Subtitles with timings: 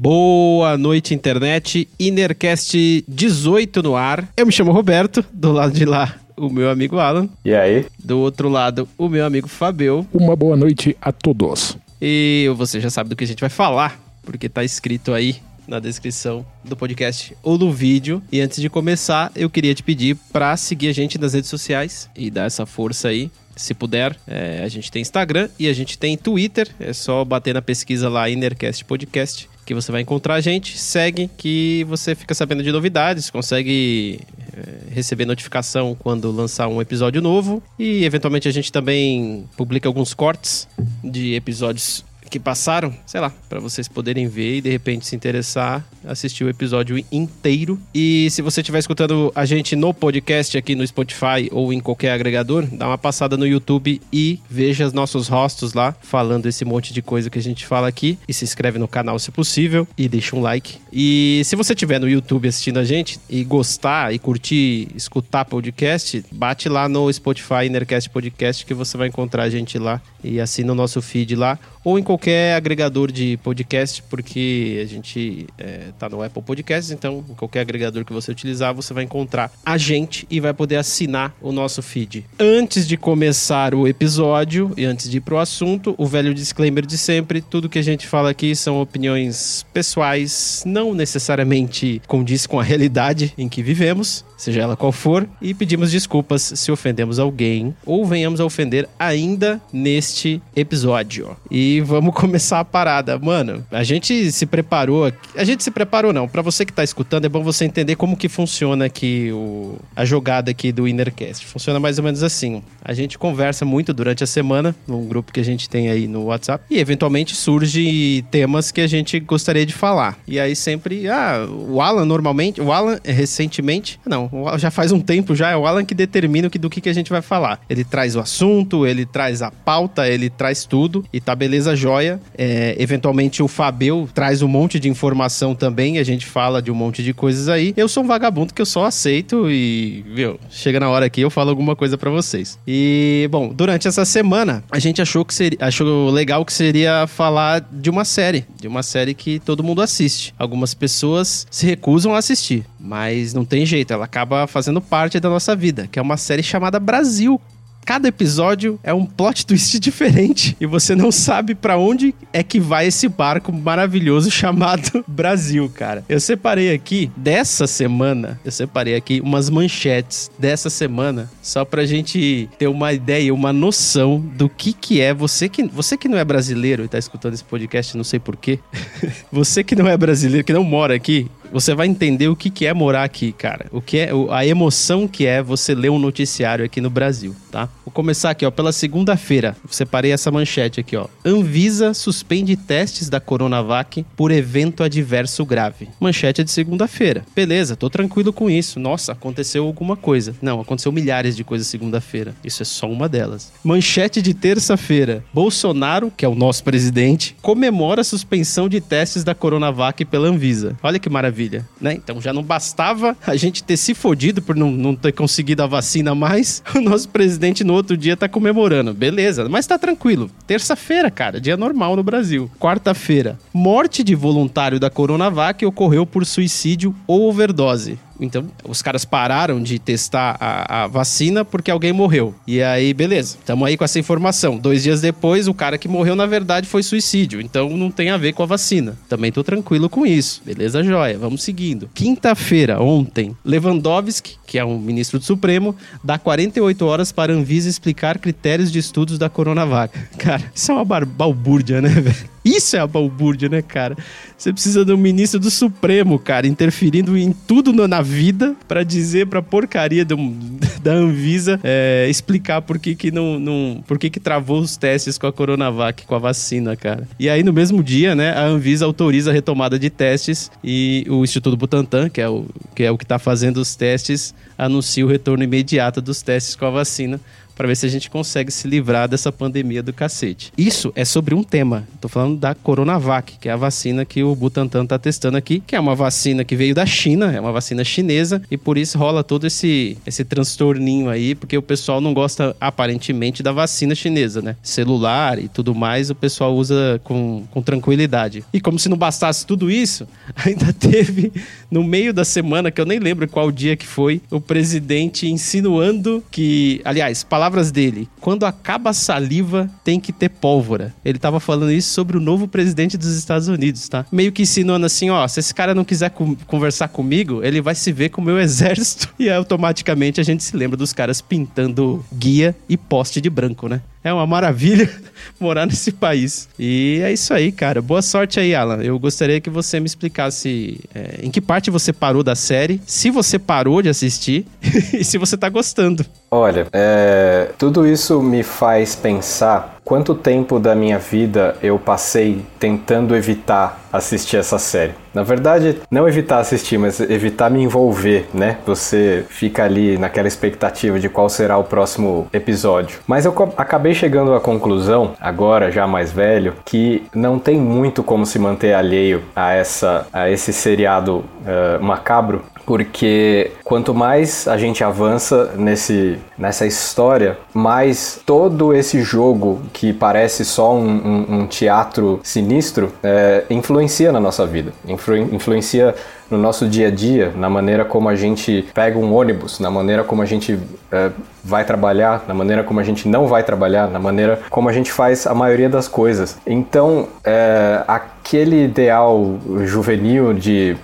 [0.00, 1.88] Boa noite, internet.
[1.98, 4.28] Innercast 18 no ar.
[4.36, 7.28] Eu me chamo Roberto, do lado de lá, o meu amigo Alan.
[7.44, 7.84] E aí?
[8.02, 10.06] Do outro lado, o meu amigo Fabio.
[10.14, 11.76] Uma boa noite a todos.
[12.00, 15.36] E você já sabe do que a gente vai falar, porque tá escrito aí
[15.68, 18.22] na descrição do podcast ou no vídeo.
[18.32, 22.08] E antes de começar, eu queria te pedir para seguir a gente nas redes sociais
[22.16, 23.30] e dar essa força aí.
[23.54, 26.68] Se puder, é, a gente tem Instagram e a gente tem Twitter.
[26.78, 30.78] É só bater na pesquisa lá, Innercast Podcast, que você vai encontrar a gente.
[30.78, 34.20] Segue que você fica sabendo de novidades, consegue
[34.52, 37.60] é, receber notificação quando lançar um episódio novo.
[37.76, 40.68] E eventualmente a gente também publica alguns cortes
[41.02, 45.84] de episódios que passaram, sei lá, para vocês poderem ver e de repente se interessar,
[46.04, 47.78] assistir o episódio inteiro.
[47.94, 52.12] E se você estiver escutando a gente no podcast aqui no Spotify ou em qualquer
[52.12, 56.92] agregador, dá uma passada no YouTube e veja os nossos rostos lá falando esse monte
[56.92, 60.08] de coisa que a gente fala aqui e se inscreve no canal se possível e
[60.08, 60.78] deixa um like.
[60.92, 66.24] E se você estiver no YouTube assistindo a gente e gostar e curtir, escutar podcast,
[66.30, 70.72] bate lá no Spotify Innercast Podcast que você vai encontrar a gente lá e assina
[70.72, 76.06] o nosso feed lá ou em qualquer agregador de podcast, porque a gente é, tá
[76.06, 80.26] no Apple Podcasts, então em qualquer agregador que você utilizar, você vai encontrar a gente
[80.30, 82.26] e vai poder assinar o nosso feed.
[82.38, 86.98] Antes de começar o episódio e antes de ir pro assunto, o velho disclaimer de
[86.98, 92.62] sempre: tudo que a gente fala aqui são opiniões pessoais, não necessariamente condiz com a
[92.62, 98.04] realidade em que vivemos, seja ela qual for, e pedimos desculpas se ofendemos alguém ou
[98.04, 101.34] venhamos a ofender ainda neste episódio.
[101.50, 103.18] E vamos começar a parada.
[103.18, 105.12] Mano, a gente se preparou.
[105.36, 106.28] A gente se preparou, não.
[106.28, 110.04] Para você que tá escutando, é bom você entender como que funciona aqui o, a
[110.04, 111.46] jogada aqui do Innercast.
[111.46, 112.62] Funciona mais ou menos assim.
[112.82, 116.24] A gente conversa muito durante a semana, num grupo que a gente tem aí no
[116.24, 120.18] WhatsApp, e eventualmente surge temas que a gente gostaria de falar.
[120.26, 125.34] E aí sempre, ah, o Alan normalmente, o Alan recentemente, não, já faz um tempo
[125.34, 127.60] já, é o Alan que determina do que, que a gente vai falar.
[127.68, 132.20] Ele traz o assunto, ele traz a pauta, ele traz tudo, e tá beleza joia.
[132.36, 136.74] É, eventualmente o Fabio traz um monte de informação também, a gente fala de um
[136.74, 137.74] monte de coisas aí.
[137.76, 141.30] Eu sou um vagabundo que eu só aceito e, viu, chega na hora aqui eu
[141.30, 142.58] falo alguma coisa para vocês.
[142.66, 147.66] E, bom, durante essa semana, a gente achou que seria, achou legal que seria falar
[147.70, 150.34] de uma série, de uma série que todo mundo assiste.
[150.38, 155.28] Algumas pessoas se recusam a assistir, mas não tem jeito, ela acaba fazendo parte da
[155.28, 157.40] nossa vida, que é uma série chamada Brasil
[157.88, 162.60] cada episódio é um plot twist diferente e você não sabe para onde é que
[162.60, 166.04] vai esse barco maravilhoso chamado Brasil, cara.
[166.06, 172.46] Eu separei aqui dessa semana, eu separei aqui umas manchetes dessa semana só pra gente
[172.58, 176.24] ter uma ideia, uma noção do que que é você que você que não é
[176.26, 178.58] brasileiro e tá escutando esse podcast, não sei porquê.
[179.32, 182.66] você que não é brasileiro, que não mora aqui, você vai entender o que, que
[182.66, 183.66] é morar aqui, cara.
[183.72, 187.68] O que é a emoção que é você ler um noticiário aqui no Brasil, tá?
[187.84, 189.56] Vou começar aqui, ó, pela segunda-feira.
[189.70, 191.06] Separei essa manchete aqui, ó.
[191.24, 195.88] Anvisa suspende testes da Coronavac por evento adverso grave.
[195.98, 197.24] Manchete de segunda-feira.
[197.34, 198.78] Beleza, tô tranquilo com isso.
[198.78, 200.34] Nossa, aconteceu alguma coisa.
[200.42, 202.34] Não, aconteceu milhares de coisas segunda-feira.
[202.44, 203.52] Isso é só uma delas.
[203.64, 205.24] Manchete de terça-feira.
[205.32, 210.76] Bolsonaro, que é o nosso presidente, comemora a suspensão de testes da Coronavac pela Anvisa.
[210.82, 211.94] Olha que maravilha maravilha, né?
[211.94, 215.66] Então já não bastava a gente ter se fodido por não, não ter conseguido a
[215.66, 218.92] vacina mais, o nosso presidente no outro dia tá comemorando.
[218.92, 220.28] Beleza, mas tá tranquilo.
[220.46, 222.50] Terça-feira, cara, dia normal no Brasil.
[222.58, 227.98] Quarta-feira, morte de voluntário da Coronavac ocorreu por suicídio ou overdose.
[228.20, 232.34] Então, os caras pararam de testar a, a, vacina porque alguém morreu.
[232.46, 234.58] E aí, beleza, estamos aí com essa informação.
[234.58, 237.40] Dois dias depois, o cara que morreu, na verdade, foi suicídio.
[237.40, 238.96] Então, não tem a ver com a vacina.
[239.08, 240.42] Também tô tranquilo com isso.
[240.44, 241.18] Beleza, joia.
[241.18, 241.88] Vamos seguindo.
[241.94, 247.68] Quinta-feira, ontem, Lewandowski, que é um ministro do Supremo, dá 48 horas para a Anvisa
[247.68, 249.96] explicar critérios de estudos da Coronavac.
[250.18, 252.37] Cara, isso é uma balbúrdia, né, velho?
[252.48, 253.94] Isso é a balbúrdia, né, cara?
[254.36, 259.26] Você precisa de um ministro do Supremo, cara, interferindo em tudo na vida para dizer
[259.26, 260.04] pra porcaria
[260.82, 263.84] da Anvisa é, explicar por que que não, não...
[263.86, 267.06] por que que travou os testes com a Coronavac, com a vacina, cara.
[267.18, 271.22] E aí, no mesmo dia, né, a Anvisa autoriza a retomada de testes e o
[271.22, 275.08] Instituto Butantan, que é o que, é o que tá fazendo os testes, anuncia o
[275.08, 277.20] retorno imediato dos testes com a vacina
[277.58, 280.52] para ver se a gente consegue se livrar dessa pandemia do cacete.
[280.56, 281.88] Isso é sobre um tema.
[282.00, 285.74] Tô falando da Coronavac, que é a vacina que o Butantan tá testando aqui, que
[285.74, 289.24] é uma vacina que veio da China, é uma vacina chinesa, e por isso rola
[289.24, 294.54] todo esse, esse transtorninho aí, porque o pessoal não gosta aparentemente da vacina chinesa, né?
[294.62, 298.44] Celular e tudo mais, o pessoal usa com, com tranquilidade.
[298.52, 300.06] E como se não bastasse tudo isso,
[300.46, 301.32] ainda teve
[301.70, 306.22] no meio da semana, que eu nem lembro qual dia que foi, o presidente insinuando
[306.30, 310.94] que, aliás, palavras dele, quando acaba a saliva tem que ter pólvora.
[311.04, 314.06] Ele tava falando isso sobre o novo presidente dos Estados Unidos, tá?
[314.10, 316.10] Meio que insinuando assim, ó, se esse cara não quiser
[316.46, 319.08] conversar comigo, ele vai se ver com o meu exército.
[319.18, 323.82] E automaticamente a gente se lembra dos caras pintando guia e poste de branco, né?
[324.08, 324.90] É uma maravilha
[325.38, 326.48] morar nesse país.
[326.58, 327.82] E é isso aí, cara.
[327.82, 328.82] Boa sorte aí, Alan.
[328.82, 333.10] Eu gostaria que você me explicasse é, em que parte você parou da série, se
[333.10, 334.46] você parou de assistir
[334.94, 336.04] e se você tá gostando.
[336.30, 343.16] Olha, é, tudo isso me faz pensar quanto tempo da minha vida eu passei tentando
[343.16, 344.92] evitar assistir essa série.
[345.14, 348.58] Na verdade, não evitar assistir, mas evitar me envolver, né?
[348.66, 352.98] Você fica ali naquela expectativa de qual será o próximo episódio.
[353.06, 358.26] Mas eu acabei chegando à conclusão, agora já mais velho, que não tem muito como
[358.26, 364.84] se manter alheio a essa a esse seriado uh, macabro, porque quanto mais a gente
[364.84, 372.20] avança nesse, nessa história, mais todo esse jogo que parece só um, um, um teatro
[372.22, 375.94] sinistro é, influencia na nossa vida, influ, influencia
[376.30, 380.04] no nosso dia a dia, na maneira como a gente pega um ônibus, na maneira
[380.04, 380.58] como a gente
[380.92, 381.10] é,
[381.42, 384.92] vai trabalhar, na maneira como a gente não vai trabalhar, na maneira como a gente
[384.92, 386.36] faz a maioria das coisas.
[386.46, 390.76] Então, é, aquele ideal juvenil de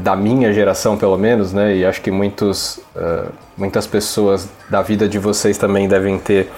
[0.00, 1.76] da minha geração pelo menos, né?
[1.76, 6.50] E acho que muitos, uh, muitas pessoas da vida de vocês também devem ter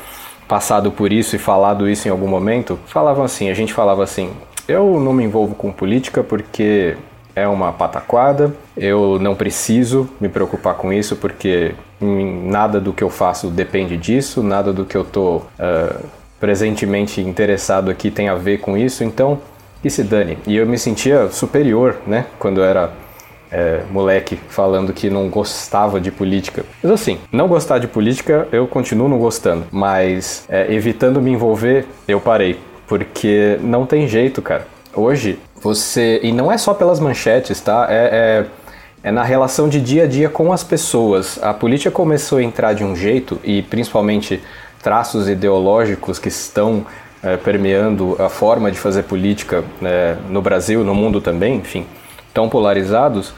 [0.48, 2.78] passado por isso e falado isso em algum momento.
[2.86, 4.30] Falavam assim, a gente falava assim:
[4.66, 6.96] eu não me envolvo com política porque
[7.34, 13.08] é uma pataquada, eu não preciso me preocupar com isso porque nada do que eu
[13.08, 16.04] faço depende disso, nada do que eu tô uh,
[16.40, 19.40] presentemente interessado aqui tem a ver com isso, então
[19.80, 20.38] que se dane.
[20.46, 22.90] E eu me sentia superior, né, quando eu era
[23.52, 26.64] é, moleque falando que não gostava de política.
[26.82, 31.86] Mas assim, não gostar de política eu continuo não gostando, mas é, evitando me envolver
[32.08, 32.58] eu parei,
[32.88, 34.66] porque não tem jeito, cara.
[34.94, 36.20] Hoje você.
[36.22, 37.86] E não é só pelas manchetes, tá?
[37.88, 38.46] É,
[39.04, 41.38] é, é na relação de dia a dia com as pessoas.
[41.42, 44.42] A política começou a entrar de um jeito, e principalmente
[44.82, 46.84] traços ideológicos que estão
[47.22, 51.86] é, permeando a forma de fazer política né, no Brasil, no mundo também, enfim,
[52.32, 53.32] tão polarizados,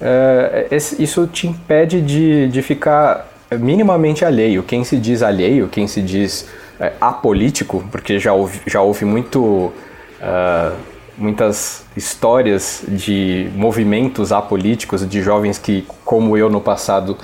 [0.00, 0.68] é,
[0.98, 4.62] isso te impede de, de ficar minimamente alheio.
[4.62, 6.48] Quem se diz alheio, quem se diz
[6.78, 10.76] é, apolítico, porque já houve, já houve muito, uh,
[11.18, 17.18] muitas histórias de movimentos apolíticos, de jovens que, como eu no passado,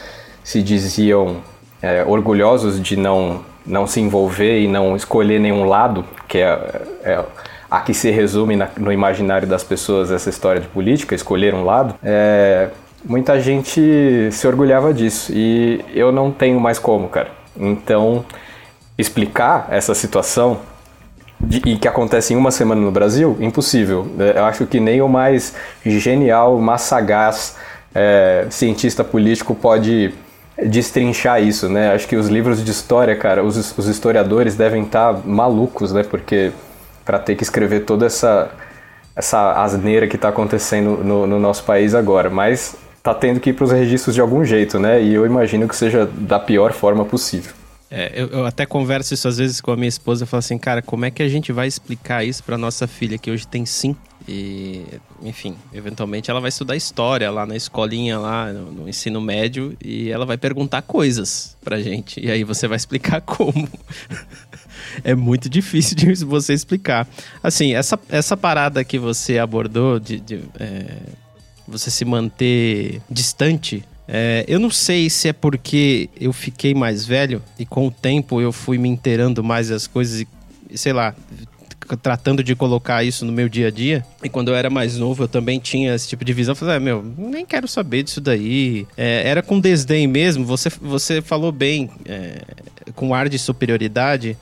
[0.45, 1.39] se diziam
[1.81, 7.25] é, orgulhosos de não, não se envolver e não escolher nenhum lado, que é, é
[7.77, 11.65] a que se resume na, no imaginário das pessoas essa história de política, escolher um
[11.65, 12.71] lado, é,
[13.05, 17.29] muita gente se orgulhava disso e eu não tenho mais como, cara.
[17.59, 18.25] Então,
[18.97, 20.61] explicar essa situação
[21.39, 24.07] de, e que acontece em uma semana no Brasil, impossível.
[24.19, 27.57] É, eu acho que nem o mais genial, mais sagaz
[27.95, 30.15] é, cientista político pode
[30.65, 31.93] destrinchar isso, né?
[31.93, 36.03] Acho que os livros de história, cara, os, os historiadores devem estar malucos, né?
[36.03, 36.53] Porque
[37.07, 38.51] para ter que escrever toda essa
[39.15, 43.53] essa asneira que está acontecendo no, no, nosso país agora, mas tá tendo que ir
[43.55, 45.03] para os registros de algum jeito, né?
[45.03, 47.55] E eu imagino que seja da pior forma possível.
[47.91, 50.59] É, eu, eu, até converso isso às vezes com a minha esposa, eu falo assim,
[50.59, 53.65] cara, como é que a gente vai explicar isso para nossa filha que hoje tem
[53.65, 53.97] sim
[54.29, 54.85] e,
[55.23, 60.11] enfim, eventualmente ela vai estudar história lá na escolinha, lá no, no ensino médio, e
[60.11, 62.21] ela vai perguntar coisas pra gente.
[62.21, 63.69] E aí você vai explicar como.
[65.05, 67.09] É muito difícil de você explicar.
[67.43, 70.87] Assim, essa, essa parada que você abordou de, de é,
[71.67, 73.85] você se manter distante.
[74.09, 78.41] É, eu não sei se é porque eu fiquei mais velho e com o tempo
[78.41, 80.25] eu fui me inteirando mais das coisas
[80.71, 81.13] e, sei lá,
[81.97, 84.05] tratando de colocar isso no meu dia a dia.
[84.23, 86.53] E quando eu era mais novo, eu também tinha esse tipo de visão.
[86.53, 88.87] Eu falei, ah, meu, nem quero saber disso daí.
[88.97, 90.45] É, era com desdém mesmo.
[90.45, 92.41] Você, você falou bem, é,
[92.95, 94.37] com ar de superioridade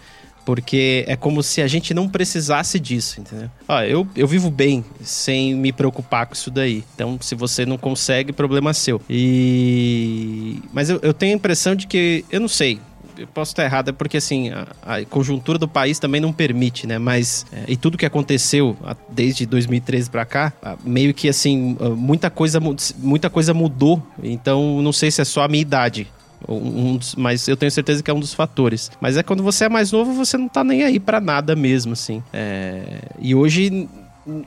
[0.44, 3.50] porque é como se a gente não precisasse disso, entendeu?
[3.66, 6.84] Ó, eu, eu vivo bem sem me preocupar com isso daí.
[6.94, 9.00] Então, se você não consegue, problema seu.
[9.08, 10.60] E.
[10.72, 12.24] Mas eu, eu tenho a impressão de que.
[12.30, 12.78] Eu não sei.
[13.16, 16.86] eu posso estar errado, é porque assim, a, a conjuntura do país também não permite,
[16.86, 16.98] né?
[16.98, 18.76] Mas, é, e tudo que aconteceu
[19.10, 20.52] desde 2013 para cá,
[20.84, 22.60] meio que assim, muita coisa,
[22.98, 24.02] muita coisa mudou.
[24.22, 26.06] Então, não sei se é só a minha idade.
[26.48, 28.90] Um dos, mas eu tenho certeza que é um dos fatores.
[29.00, 31.92] Mas é quando você é mais novo, você não tá nem aí para nada mesmo,
[31.92, 32.22] assim.
[32.32, 33.88] É, e hoje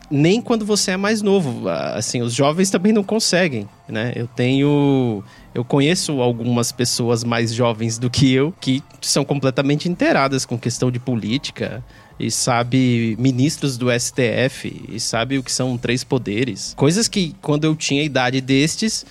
[0.10, 1.68] nem quando você é mais novo.
[1.70, 4.14] Assim, os jovens também não conseguem, né?
[4.16, 5.24] Eu tenho.
[5.54, 10.92] Eu conheço algumas pessoas mais jovens do que eu que são completamente inteiradas com questão
[10.92, 11.84] de política
[12.20, 16.74] e sabe ministros do STF e sabe o que são três poderes.
[16.76, 19.06] Coisas que quando eu tinha idade destes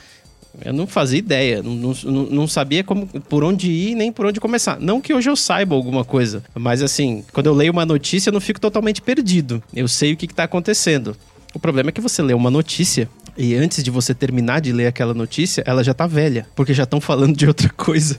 [0.65, 4.41] eu não fazia ideia, não, não, não, sabia como, por onde ir nem por onde
[4.41, 4.81] começar.
[4.81, 8.33] Não que hoje eu saiba alguma coisa, mas assim, quando eu leio uma notícia, eu
[8.33, 9.63] não fico totalmente perdido.
[9.75, 11.17] Eu sei o que está acontecendo.
[11.55, 14.87] O problema é que você lê uma notícia e antes de você terminar de ler
[14.87, 18.19] aquela notícia, ela já tá velha, porque já estão falando de outra coisa.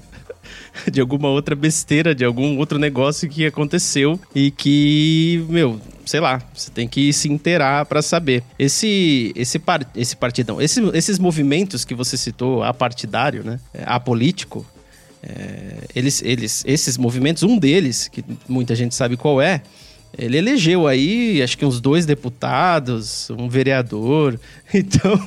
[0.92, 6.42] de alguma outra besteira, de algum outro negócio que aconteceu e que, meu, sei lá,
[6.54, 8.44] você tem que se inteirar para saber.
[8.58, 14.66] Esse esse par, esse partidão, esse, esses movimentos que você citou, apartidário, né, é, apolítico,
[15.22, 19.62] é, eles, eles, esses movimentos, um deles, que muita gente sabe qual é,
[20.18, 24.40] ele elegeu aí, acho que uns dois deputados, um vereador.
[24.74, 25.18] Então,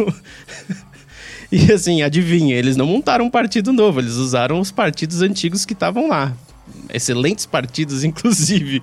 [1.53, 5.73] E assim, adivinha, eles não montaram um partido novo, eles usaram os partidos antigos que
[5.73, 6.33] estavam lá.
[6.93, 8.81] Excelentes partidos, inclusive.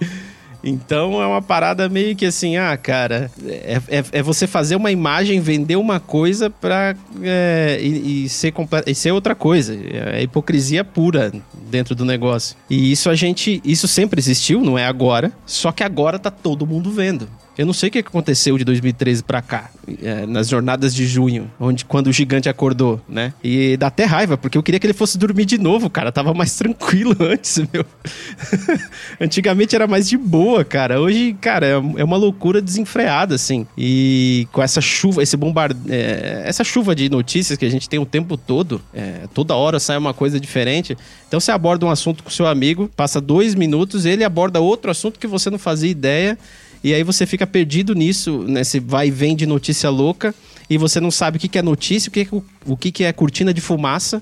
[0.64, 4.92] Então é uma parada meio que assim, ah, cara, é, é, é você fazer uma
[4.92, 8.54] imagem, vender uma coisa pra, é, e, e, ser
[8.86, 9.78] e ser outra coisa.
[10.14, 11.32] É hipocrisia pura
[11.70, 12.56] dentro do negócio.
[12.70, 16.68] E isso a gente, isso sempre existiu, não é agora, só que agora tá todo
[16.68, 17.30] mundo vendo.
[17.58, 19.72] Eu não sei o que aconteceu de 2013 para cá,
[20.04, 23.34] é, nas jornadas de junho, onde quando o gigante acordou, né?
[23.44, 26.12] E dá até raiva, porque eu queria que ele fosse dormir de novo, cara.
[26.12, 27.84] Tava mais tranquilo antes, meu.
[29.20, 31.02] Antigamente era mais de boa, cara.
[31.02, 33.66] Hoje, cara, é, uma loucura desenfreada, assim.
[33.76, 38.00] E com essa chuva, esse bombardeio, é, essa chuva de notícias que a gente tem
[38.00, 40.96] o tempo todo, é, toda hora sai uma coisa diferente.
[41.28, 45.20] Então você aborda um assunto com seu amigo, passa dois minutos, ele aborda outro assunto
[45.20, 46.38] que você não fazia ideia.
[46.88, 50.34] E aí você fica perdido nisso, nesse vai e vem de notícia louca
[50.70, 52.41] e você não sabe o que, é notícia, o que, o
[52.76, 54.22] que, é cortina de fumaça,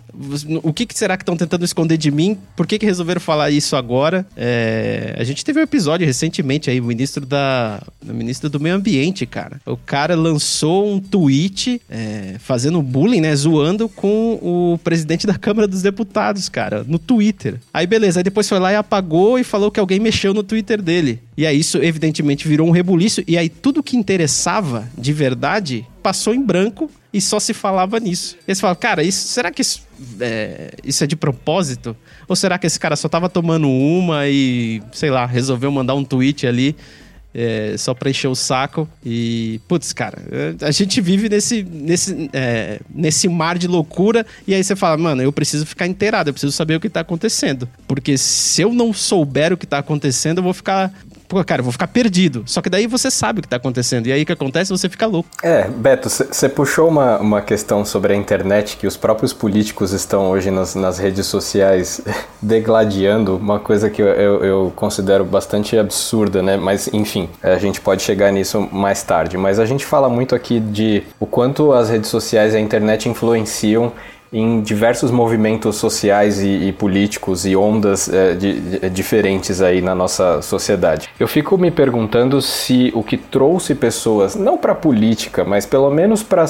[0.62, 3.76] o que, será que estão tentando esconder de mim, por que, que resolveram falar isso
[3.76, 4.26] agora.
[4.36, 7.82] É, a gente teve um episódio recentemente aí, o ministro da.
[8.08, 9.60] O ministro do meio ambiente, cara.
[9.66, 13.36] O cara lançou um tweet é, fazendo bullying, né?
[13.36, 17.60] Zoando com o presidente da Câmara dos Deputados, cara, no Twitter.
[17.74, 20.82] Aí beleza, aí depois foi lá e apagou e falou que alguém mexeu no Twitter
[20.82, 21.22] dele.
[21.38, 23.24] E aí isso, evidentemente, virou um rebuliço.
[23.28, 28.36] E aí tudo que interessava de verdade passou em branco e só se falava nisso.
[28.46, 29.82] E você fala, cara, isso, será que isso
[30.20, 31.96] é, isso é de propósito?
[32.28, 36.04] Ou será que esse cara só tava tomando uma e, sei lá, resolveu mandar um
[36.04, 36.76] tweet ali
[37.34, 38.86] é, só pra encher o saco?
[39.02, 40.18] E, putz, cara,
[40.62, 45.22] a gente vive nesse, nesse, é, nesse mar de loucura e aí você fala, mano,
[45.22, 47.66] eu preciso ficar inteirado, eu preciso saber o que tá acontecendo.
[47.88, 50.92] Porque se eu não souber o que tá acontecendo, eu vou ficar
[51.28, 52.44] pô, cara, vou ficar perdido.
[52.46, 54.08] Só que daí você sabe o que tá acontecendo.
[54.08, 54.72] E aí o que acontece?
[54.72, 55.30] Você fica louco.
[55.44, 60.30] É, Beto, você puxou uma, uma questão sobre a internet que os próprios políticos estão
[60.30, 62.02] hoje nas, nas redes sociais
[62.42, 66.58] degladiando, uma coisa que eu, eu, eu, considero bastante absurda, né?
[66.58, 69.38] Mas, enfim, a gente pode chegar nisso mais tarde.
[69.38, 73.10] Mas a gente fala muito aqui de o quanto as redes sociais e a internet
[73.10, 73.92] influenciam
[74.34, 79.96] em diversos movimentos sociais e, e políticos e ondas é, de, de, diferentes aí na
[79.96, 81.10] nossa sociedade.
[81.20, 85.90] Eu fico me perguntando se o que trouxe pessoas, não para a política, mas pelo
[85.90, 86.46] menos para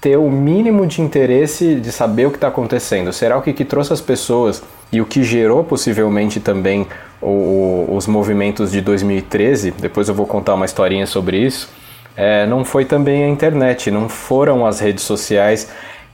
[0.00, 3.12] ter o mínimo de interesse de saber o que está acontecendo.
[3.12, 6.86] Será o que, que trouxe as pessoas e o que gerou possivelmente também
[7.20, 9.72] o, o, os movimentos de 2013?
[9.72, 11.68] Depois eu vou contar uma historinha sobre isso.
[12.16, 15.68] É, não foi também a internet, não foram as redes sociais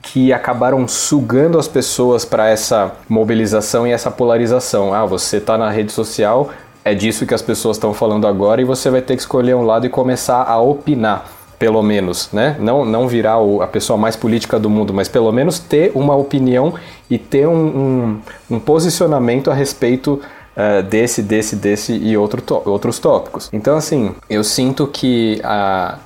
[0.06, 4.94] que acabaram sugando as pessoas para essa mobilização e essa polarização.
[4.94, 6.50] Ah, você está na rede social,
[6.84, 9.62] é disso que as pessoas estão falando agora e você vai ter que escolher um
[9.62, 11.26] lado e começar a opinar,
[11.58, 12.56] pelo menos, né?
[12.60, 16.14] Não, não virar o, a pessoa mais política do mundo, mas pelo menos ter uma
[16.14, 16.74] opinião
[17.10, 20.20] e ter um, um, um posicionamento a respeito
[20.56, 23.48] uh, desse, desse, desse e outro outros tópicos.
[23.52, 25.98] Então, assim, eu sinto que a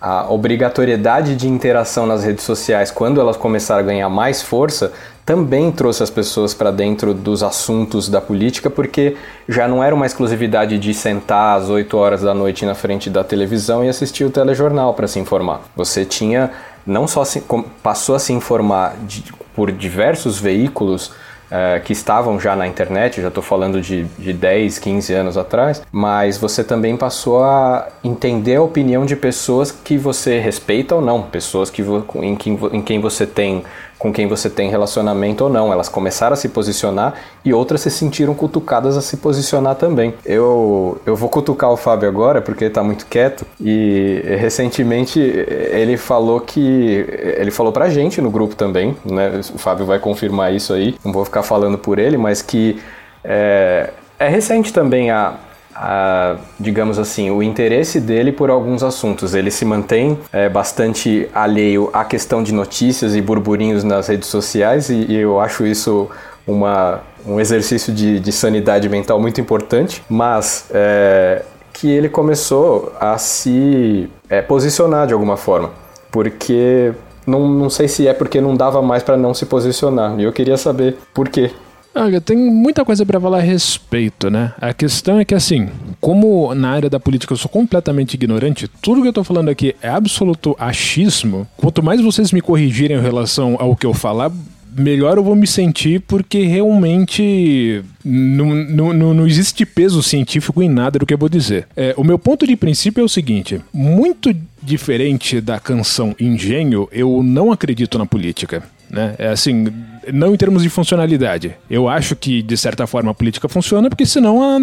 [0.00, 4.92] a obrigatoriedade de interação nas redes sociais, quando elas começaram a ganhar mais força,
[5.26, 9.16] também trouxe as pessoas para dentro dos assuntos da política, porque
[9.48, 13.22] já não era uma exclusividade de sentar às 8 horas da noite na frente da
[13.22, 15.60] televisão e assistir o telejornal para se informar.
[15.76, 16.50] Você tinha
[16.86, 17.44] não só se,
[17.82, 19.22] passou a se informar de,
[19.54, 21.12] por diversos veículos
[21.50, 25.82] é, que estavam já na internet, já estou falando de, de 10, 15 anos atrás,
[25.90, 31.22] mas você também passou a entender a opinião de pessoas que você respeita ou não,
[31.22, 31.82] pessoas que,
[32.16, 33.64] em, quem, em quem você tem
[34.00, 35.70] com quem você tem relacionamento ou não.
[35.70, 37.14] Elas começaram a se posicionar
[37.44, 40.14] e outras se sentiram cutucadas a se posicionar também.
[40.24, 45.98] Eu, eu vou cutucar o Fábio agora porque ele está muito quieto e recentemente ele
[45.98, 49.38] falou que ele falou pra gente no grupo também, né?
[49.54, 52.80] O Fábio vai confirmar isso aí, não vou ficar falando por ele, mas que
[53.22, 55.34] é, é recente também a,
[55.82, 59.34] a, digamos assim, o interesse dele por alguns assuntos.
[59.34, 64.90] Ele se mantém é, bastante alheio à questão de notícias e burburinhos nas redes sociais
[64.90, 66.10] e, e eu acho isso
[66.46, 73.16] uma, um exercício de, de, sanidade mental muito importante, mas é, que ele começou a
[73.16, 75.70] se é, posicionar de alguma forma,
[76.10, 76.92] porque
[77.26, 80.18] não, não sei se é porque não dava mais para não se posicionar.
[80.18, 81.50] E eu queria saber por quê.
[81.94, 84.52] Olha, tem muita coisa para falar a respeito, né?
[84.60, 85.68] A questão é que, assim,
[86.00, 89.74] como na área da política eu sou completamente ignorante, tudo que eu tô falando aqui
[89.82, 91.46] é absoluto achismo.
[91.56, 94.30] Quanto mais vocês me corrigirem em relação ao que eu falar,
[94.76, 98.54] melhor eu vou me sentir porque realmente não,
[98.94, 101.66] não, não existe peso científico em nada do que eu vou dizer.
[101.76, 107.22] É, o meu ponto de princípio é o seguinte: muito diferente da canção Engenho, eu
[107.22, 108.62] não acredito na política.
[108.90, 109.14] Né?
[109.18, 109.68] É assim,
[110.12, 111.56] não em termos de funcionalidade.
[111.70, 114.58] Eu acho que, de certa forma, a política funciona, porque senão a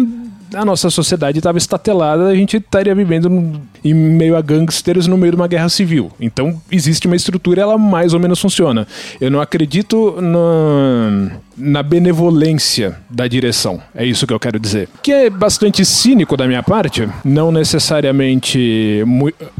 [0.54, 5.16] a nossa sociedade estava estatelada, a gente estaria vivendo no, em meio a gangsters no
[5.16, 6.10] meio de uma guerra civil.
[6.20, 8.86] Então existe uma estrutura, ela mais ou menos funciona.
[9.20, 13.80] Eu não acredito na, na benevolência da direção.
[13.94, 14.88] É isso que eu quero dizer.
[15.02, 19.04] Que é bastante cínico da minha parte, não necessariamente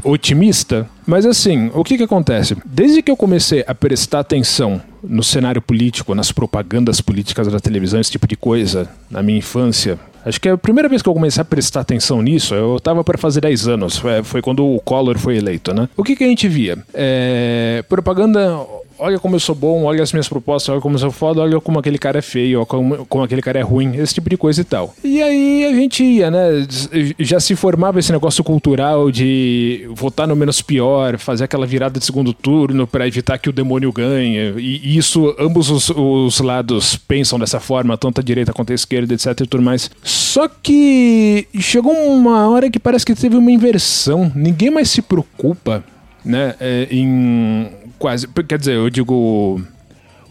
[0.03, 2.55] otimista, mas assim, o que que acontece?
[2.63, 7.99] Desde que eu comecei a prestar atenção no cenário político, nas propagandas políticas da televisão,
[7.99, 11.13] esse tipo de coisa, na minha infância, Acho que é a primeira vez que eu
[11.13, 15.17] comecei a prestar atenção nisso, eu estava para fazer 10 anos, foi quando o Collor
[15.17, 15.87] foi eleito, né?
[15.95, 16.77] O que, que a gente via?
[16.93, 18.59] É, propaganda
[18.99, 21.59] olha como eu sou bom, olha as minhas propostas, olha como eu sou foda, olha
[21.59, 24.37] como aquele cara é feio, olha como, como aquele cara é ruim, esse tipo de
[24.37, 24.93] coisa e tal.
[25.03, 26.67] E aí a gente ia, né?
[27.17, 32.05] Já se formava esse negócio cultural de votar no menos pior, fazer aquela virada de
[32.05, 34.53] segundo turno para evitar que o demônio ganhe.
[34.57, 39.13] E isso, ambos os, os lados pensam dessa forma, tanto a direita quanto a esquerda,
[39.13, 39.89] etc e tudo mais.
[40.03, 44.31] Só que chegou uma hora que parece que teve uma inversão.
[44.35, 45.83] Ninguém mais se preocupa
[46.23, 47.69] né, é, em
[47.99, 48.27] quase.
[48.27, 49.61] Quer dizer, eu digo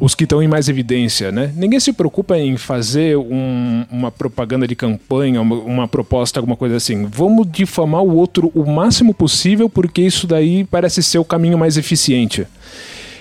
[0.01, 1.53] os que estão em mais evidência, né?
[1.57, 6.77] Ninguém se preocupa em fazer um, uma propaganda de campanha, uma, uma, proposta, alguma coisa
[6.77, 7.05] assim.
[7.05, 11.77] Vamos difamar o outro o máximo possível, porque isso daí parece ser o caminho mais
[11.77, 12.47] eficiente.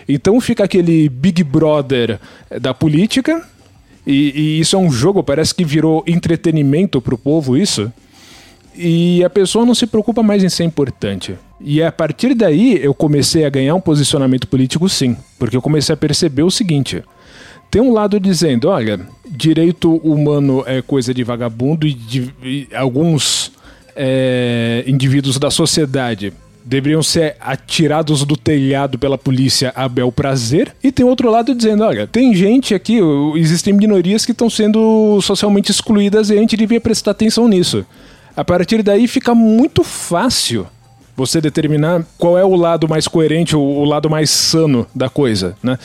[0.08, 2.20] Então fica aquele Big Brother
[2.62, 3.44] da política,
[4.06, 7.92] e, e isso é um jogo, parece que virou entretenimento para o povo isso.
[8.78, 11.36] E a pessoa não se preocupa mais em ser importante.
[11.60, 15.94] E a partir daí eu comecei a ganhar um posicionamento político, sim, porque eu comecei
[15.94, 17.04] a perceber o seguinte:
[17.72, 23.52] tem um lado dizendo, olha, direito humano é coisa de vagabundo e, de, e alguns
[23.96, 26.32] é, indivíduos da sociedade
[26.64, 30.76] deveriam ser atirados do telhado pela polícia a bel prazer.
[30.84, 33.00] E tem outro lado dizendo: olha, tem gente aqui,
[33.36, 37.86] existem minorias que estão sendo socialmente excluídas e a gente devia prestar atenção nisso.
[38.38, 40.68] A partir daí fica muito fácil
[41.16, 45.80] você determinar qual é o lado mais coerente, o, lado mais sano da coisa, né?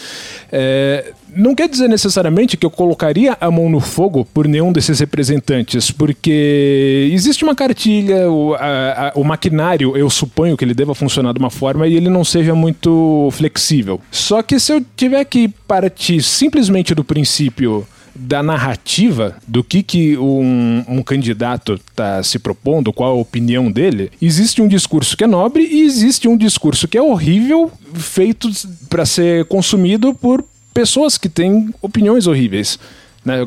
[0.52, 5.00] É, não quer dizer necessariamente que eu colocaria a mão no fogo por nenhum desses
[5.00, 10.94] representantes, porque existe uma cartilha, o, a, a, o maquinário, eu suponho que ele deva
[10.94, 13.98] funcionar de uma forma e ele não seja muito flexível.
[14.10, 20.16] Só que se eu tiver que partir simplesmente do princípio da narrativa do que, que
[20.18, 25.26] um, um candidato está se propondo, qual a opinião dele, existe um discurso que é
[25.26, 28.50] nobre e existe um discurso que é horrível, feito
[28.88, 30.44] para ser consumido por
[30.74, 32.78] pessoas que têm opiniões horríveis,
[33.24, 33.46] né?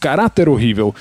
[0.00, 0.94] caráter horrível.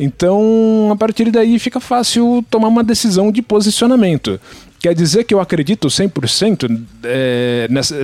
[0.00, 4.40] Então, a partir daí fica fácil tomar uma decisão de posicionamento.
[4.80, 7.96] Quer dizer que eu acredito 100% é, nessa,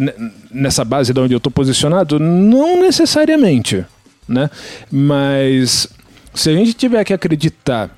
[0.51, 2.19] nessa base de onde eu estou posicionado?
[2.19, 3.85] Não necessariamente
[4.29, 4.51] né?
[4.91, 5.89] Mas
[6.35, 7.91] se a gente tiver que acreditar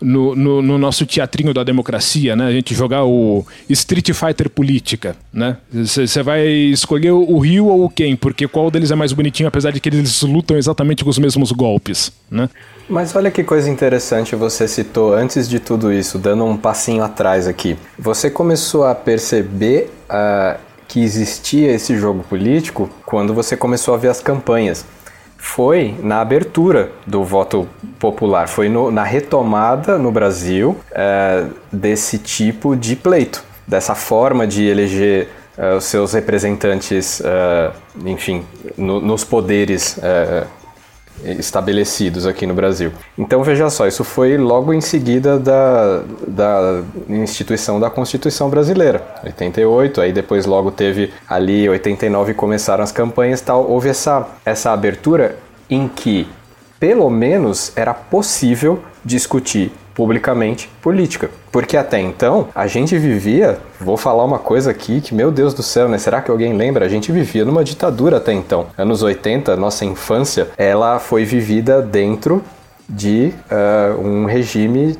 [0.00, 2.46] no, no, no, nosso teatrinho da democracia, né?
[2.46, 5.56] A gente jogar o Street Fighter política, né?
[5.72, 9.70] Você vai escolher o Rio ou o Ken, porque qual deles é mais bonitinho, apesar
[9.70, 12.48] de que eles lutam exatamente com os mesmos golpes, né?
[12.88, 17.46] Mas olha que coisa interessante você citou antes de tudo isso, dando um passinho atrás
[17.46, 17.76] aqui.
[17.98, 24.08] Você começou a perceber uh, que existia esse jogo político quando você começou a ver
[24.08, 24.86] as campanhas.
[25.38, 32.76] Foi na abertura do voto popular, foi no, na retomada no Brasil é, desse tipo
[32.76, 37.70] de pleito, dessa forma de eleger é, os seus representantes, é,
[38.04, 38.44] enfim,
[38.76, 40.44] no, nos poderes é,
[41.24, 42.92] estabelecidos aqui no Brasil.
[43.16, 50.00] Então veja só, isso foi logo em seguida da, da instituição da Constituição Brasileira, 88,
[50.00, 55.36] aí depois logo teve ali 89 começaram as campanhas tal, houve essa, essa abertura
[55.68, 56.26] em que
[56.78, 61.28] pelo menos era possível discutir publicamente política.
[61.50, 65.62] Porque até então a gente vivia, vou falar uma coisa aqui que, meu Deus do
[65.64, 65.98] céu, né?
[65.98, 66.86] Será que alguém lembra?
[66.86, 68.68] A gente vivia numa ditadura até então.
[68.78, 72.44] Anos 80, nossa infância, ela foi vivida dentro
[72.88, 74.96] de uh, um regime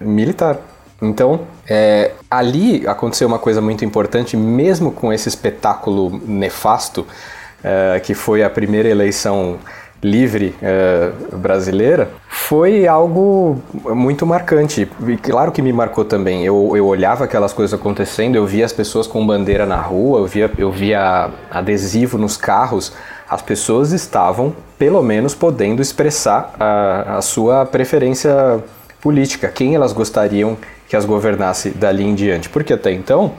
[0.00, 0.58] militar.
[1.00, 8.14] Então, é, ali aconteceu uma coisa muito importante, mesmo com esse espetáculo nefasto, uh, que
[8.14, 9.58] foi a primeira eleição
[10.04, 14.86] livre uh, brasileira, foi algo muito marcante.
[15.08, 16.44] E claro que me marcou também.
[16.44, 20.26] Eu, eu olhava aquelas coisas acontecendo, eu via as pessoas com bandeira na rua, eu
[20.26, 22.92] via, eu via adesivo nos carros.
[23.28, 28.62] As pessoas estavam, pelo menos, podendo expressar a, a sua preferência
[29.00, 30.56] política, quem elas gostariam
[30.94, 32.48] que as governasse dali em diante.
[32.48, 33.32] Porque até então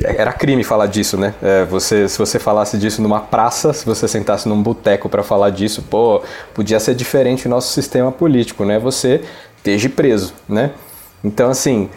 [0.00, 1.34] era crime falar disso, né?
[1.42, 5.50] É, você, se você falasse disso numa praça, se você sentasse num boteco para falar
[5.50, 6.22] disso, pô,
[6.54, 8.78] podia ser diferente o nosso sistema político, né?
[8.78, 9.20] Você
[9.56, 10.70] esteja preso, né?
[11.24, 11.90] Então, assim,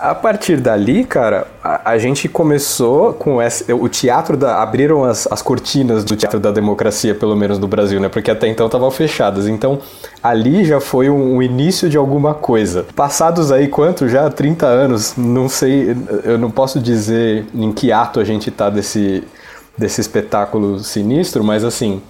[0.00, 4.62] a partir dali, cara, a, a, gente começou com esse, o teatro da.
[4.62, 8.08] abriram as, as cortinas do teatro da democracia, pelo menos no Brasil, né?
[8.08, 9.46] Porque até então estavam fechadas.
[9.46, 9.78] Então,
[10.22, 12.86] ali já foi um, um, início de alguma coisa.
[12.96, 14.08] Passados aí quanto?
[14.08, 18.70] Já 30 anos, não sei, eu não posso dizer em que ato a gente tá
[18.70, 19.22] desse,
[19.76, 22.00] desse espetáculo sinistro, mas assim,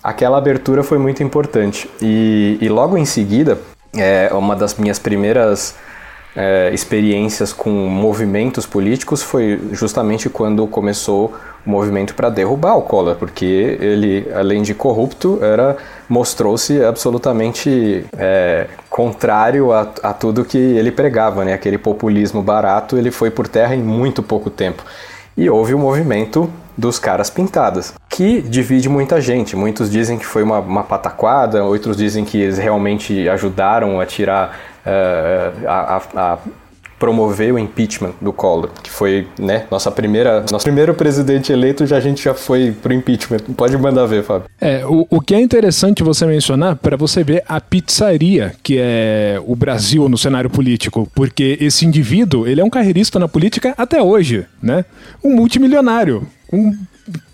[0.00, 1.90] aquela abertura foi muito importante.
[2.00, 3.58] E, e logo em seguida,
[3.92, 5.74] é uma das minhas primeiras
[6.34, 11.34] é, experiências com movimentos políticos foi justamente quando começou
[11.66, 15.76] o movimento para derrubar o Collor, porque ele, além de corrupto, era
[16.08, 21.52] mostrou-se absolutamente é, contrário a, a, tudo que ele pregava, né?
[21.52, 24.82] Aquele populismo barato, ele foi por terra em muito pouco tempo.
[25.36, 29.54] E houve o movimento dos caras pintadas, que divide muita gente.
[29.54, 34.58] Muitos dizem que foi uma, uma pataquada, outros dizem que eles realmente ajudaram a tirar
[34.86, 36.38] uh, a, a,
[37.00, 41.96] promover o impeachment do Collor, que foi, né, nossa primeira, nosso primeiro presidente eleito, já
[41.96, 43.40] a gente já foi pro impeachment.
[43.56, 44.48] Pode mandar ver, Fábio.
[44.60, 49.40] É, o, o que é interessante você mencionar para você ver a pizzaria que é
[49.46, 54.02] o Brasil no cenário político, porque esse indivíduo, ele é um carreirista na política até
[54.02, 54.84] hoje, né?
[55.24, 56.76] Um multimilionário, com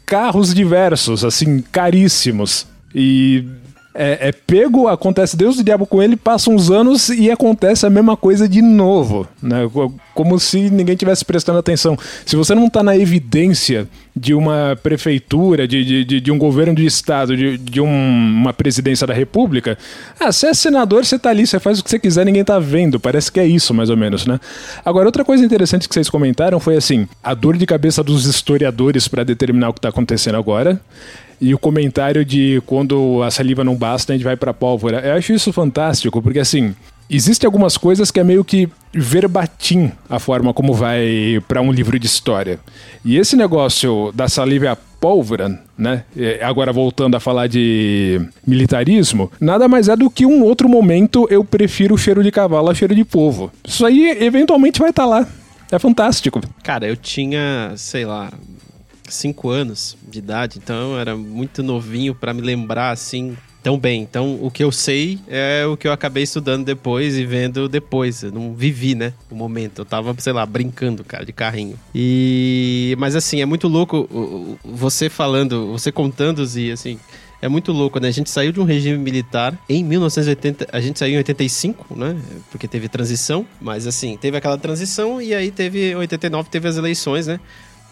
[0.04, 2.68] carros diversos, assim, caríssimos.
[2.94, 3.44] E
[3.98, 7.90] é, é, pego, acontece Deus e diabo com ele, passam uns anos e acontece a
[7.90, 9.68] mesma coisa de novo, né?
[10.14, 11.96] Como se ninguém tivesse prestando atenção.
[12.26, 16.84] Se você não está na evidência de uma prefeitura, de, de, de um governo de
[16.84, 19.78] estado, de, de um, uma presidência da república,
[20.20, 22.58] ah, você é senador, você está ali, você faz o que você quiser, ninguém está
[22.58, 23.00] vendo.
[23.00, 24.38] Parece que é isso, mais ou menos, né?
[24.84, 29.08] Agora, outra coisa interessante que vocês comentaram foi assim, a dor de cabeça dos historiadores
[29.08, 30.80] para determinar o que está acontecendo agora
[31.40, 35.00] e o comentário de quando a saliva não basta, a gente vai pra pólvora.
[35.00, 36.74] Eu acho isso fantástico, porque assim,
[37.08, 41.98] existem algumas coisas que é meio que verbatim a forma como vai para um livro
[41.98, 42.58] de história.
[43.04, 46.04] E esse negócio da saliva a pólvora, né?
[46.42, 51.44] Agora voltando a falar de militarismo, nada mais é do que um outro momento eu
[51.44, 53.52] prefiro o cheiro de cavalo a cheiro de povo.
[53.64, 55.28] Isso aí eventualmente vai estar tá lá.
[55.70, 56.40] É fantástico.
[56.62, 58.32] Cara, eu tinha, sei lá,
[59.14, 64.00] cinco anos de idade, então eu era muito novinho para me lembrar assim tão bem.
[64.00, 68.22] Então, o que eu sei é o que eu acabei estudando depois e vendo depois.
[68.22, 69.80] Eu não vivi, né, o momento.
[69.80, 71.76] Eu tava, sei lá, brincando, cara, de carrinho.
[71.92, 74.08] E mas assim, é muito louco
[74.64, 76.96] você falando, você contando e assim,
[77.42, 78.06] é muito louco, né?
[78.06, 82.16] A gente saiu de um regime militar em 1980, a gente saiu em 85, né?
[82.52, 87.26] Porque teve transição, mas assim, teve aquela transição e aí teve 89 teve as eleições,
[87.26, 87.40] né?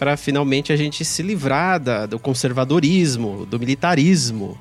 [0.04, 4.54] Para finalmente a gente se livrar da, do conservadorismo, do militarismo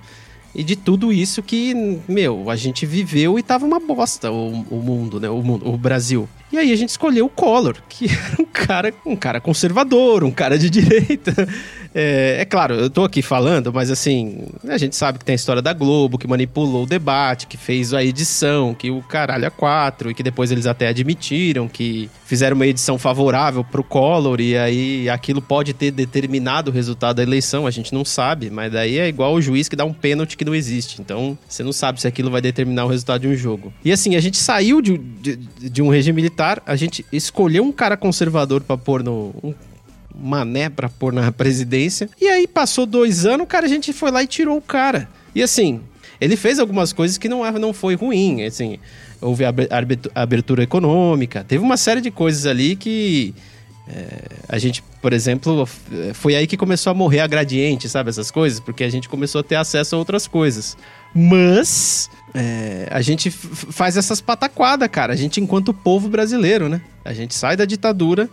[0.56, 4.82] e de tudo isso que, meu, a gente viveu e tava uma bosta o, o
[4.82, 5.29] mundo, né?
[5.29, 6.29] O, mundo, o Brasil.
[6.49, 10.32] E aí a gente escolheu o Collor, que era um cara, um cara conservador, um
[10.32, 11.34] cara de direita.
[11.93, 15.36] É, é, claro, eu tô aqui falando, mas assim, a gente sabe que tem a
[15.36, 19.49] história da Globo, que manipulou o debate, que fez a edição, que o caralho é
[19.49, 24.58] quatro, e que depois eles até admitiram que fizeram uma edição favorável pro Collor, e
[24.58, 28.97] aí aquilo pode ter determinado o resultado da eleição, a gente não sabe, mas daí
[28.97, 30.99] é igual o juiz que dá um pênalti que não existe.
[30.99, 33.71] Então, você não sabe se aquilo vai determinar o resultado de um jogo.
[33.86, 35.36] E assim, a gente saiu de, de,
[35.69, 39.34] de um regime militar, a gente escolheu um cara conservador para pôr no.
[39.43, 39.53] Um,
[40.15, 42.10] mané pra pôr na presidência.
[42.19, 45.10] E aí passou dois anos, cara, a gente foi lá e tirou o cara.
[45.36, 45.82] E assim,
[46.19, 48.43] ele fez algumas coisas que não, não foi ruim.
[48.43, 48.80] Assim,
[49.19, 49.43] houve
[50.13, 53.34] abertura econômica, teve uma série de coisas ali que.
[53.86, 54.06] É,
[54.47, 55.67] a gente, por exemplo,
[56.13, 58.10] foi aí que começou a morrer a gradiente, sabe?
[58.10, 60.78] Essas coisas, porque a gente começou a ter acesso a outras coisas.
[61.13, 65.12] Mas é, a gente faz essas pataquadas, cara.
[65.12, 66.80] A gente, enquanto povo brasileiro, né?
[67.04, 68.30] A gente sai da ditadura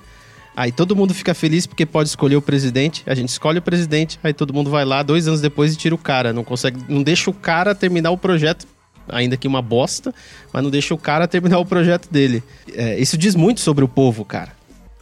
[0.61, 3.03] Aí todo mundo fica feliz porque pode escolher o presidente.
[3.07, 5.95] A gente escolhe o presidente, aí todo mundo vai lá dois anos depois e tira
[5.95, 6.35] o cara.
[6.35, 8.67] Não consegue, não deixa o cara terminar o projeto,
[9.09, 10.15] ainda que uma bosta,
[10.53, 12.43] mas não deixa o cara terminar o projeto dele.
[12.75, 14.53] É, isso diz muito sobre o povo, cara.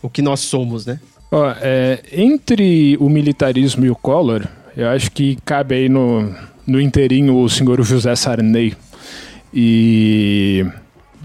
[0.00, 1.00] O que nós somos, né?
[1.28, 6.32] Ó, é, entre o militarismo e o Collor, eu acho que cabe aí no,
[6.64, 8.76] no inteirinho o senhor José Sarney.
[9.52, 10.64] E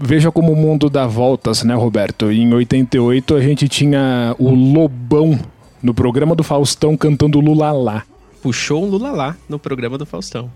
[0.04, 2.30] veja como o mundo dá voltas, né, Roberto?
[2.30, 5.38] Em 88 a gente tinha o Lobão
[5.82, 8.04] no programa do Faustão cantando Lula lá.
[8.42, 10.50] Puxou um Lula lá no programa do Faustão.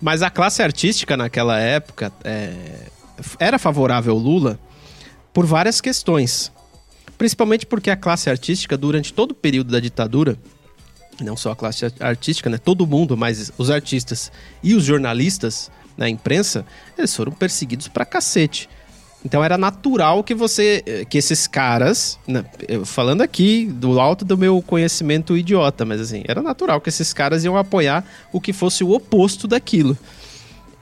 [0.00, 2.86] Mas a classe artística naquela época é,
[3.38, 4.58] era favorável ao Lula
[5.32, 6.52] por várias questões.
[7.18, 10.36] Principalmente porque a classe artística, durante todo o período da ditadura,
[11.20, 12.58] não só a classe artística, né?
[12.58, 16.64] Todo mundo, mas os artistas e os jornalistas na imprensa,
[16.96, 18.68] eles foram perseguidos pra cacete.
[19.24, 22.44] Então era natural que você, eh, que esses caras, né,
[22.84, 27.44] falando aqui do alto do meu conhecimento idiota, mas assim, era natural que esses caras
[27.44, 29.96] iam apoiar o que fosse o oposto daquilo.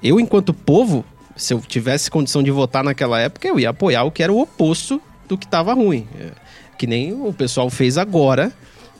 [0.02, 1.04] Eu, enquanto povo,
[1.36, 4.40] se eu tivesse condição de votar naquela época, eu ia apoiar o que era o
[4.40, 6.08] oposto do que estava ruim.
[6.18, 6.30] É,
[6.78, 8.50] que nem o pessoal fez agora,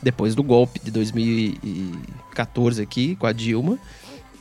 [0.03, 3.73] depois do golpe de 2014 aqui com a Dilma.
[3.73, 3.79] O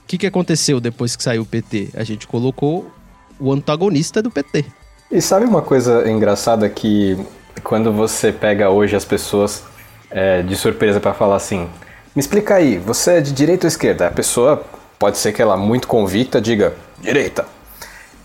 [0.08, 1.92] que, que aconteceu depois que saiu o PT?
[1.94, 2.92] A gente colocou
[3.40, 4.66] o antagonista do PT.
[5.12, 7.18] E sabe uma coisa engraçada que
[7.64, 9.64] quando você pega hoje as pessoas
[10.12, 11.68] é, de surpresa para falar assim,
[12.16, 14.06] me explica aí, você é de direita ou esquerda?
[14.06, 14.64] A pessoa
[15.00, 17.48] pode ser que ela muito convicta diga direita.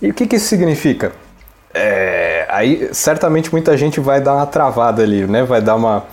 [0.02, 1.12] E o que, que isso significa?
[1.72, 5.42] É, aí certamente muita gente vai dar uma travada ali, né?
[5.42, 6.04] Vai dar uma,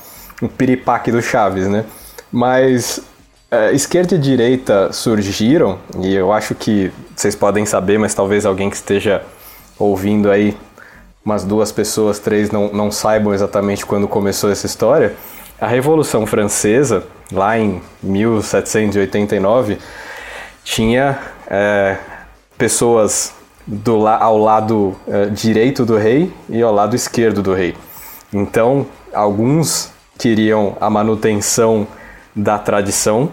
[0.42, 1.84] um piripaque do Chaves, né?
[2.32, 3.02] Mas
[3.52, 8.70] é, esquerda e direita surgiram, e eu acho que vocês podem saber, mas talvez alguém
[8.70, 9.22] que esteja
[9.82, 10.56] ouvindo aí,
[11.26, 15.16] umas duas pessoas, três, não, não saibam exatamente quando começou essa história,
[15.60, 19.78] a Revolução Francesa, lá em 1789,
[20.64, 21.98] tinha é,
[22.58, 23.34] pessoas
[23.66, 27.76] do, ao lado é, direito do rei e ao lado esquerdo do rei.
[28.34, 31.88] Então, alguns queriam a manutenção
[32.36, 33.32] da tradição,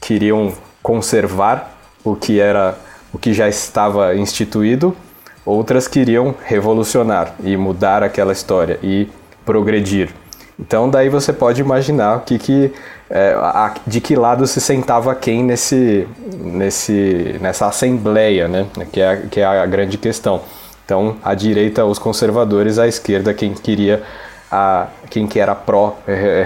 [0.00, 0.52] queriam
[0.82, 1.72] conservar
[2.04, 2.76] o que era
[3.12, 4.96] o que já estava instituído
[5.44, 9.08] Outras queriam revolucionar e mudar aquela história e
[9.44, 10.10] progredir.
[10.58, 12.72] Então daí você pode imaginar que, que
[13.10, 16.06] é, a, de que lado se sentava quem nesse,
[16.38, 18.66] nesse, nessa assembleia, né?
[18.92, 20.42] que, é, que é a grande questão.
[20.84, 24.02] Então a direita os conservadores, a esquerda quem queria
[24.50, 25.96] a, quem que era pró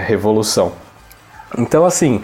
[0.07, 0.71] revolução.
[1.55, 2.23] Então assim,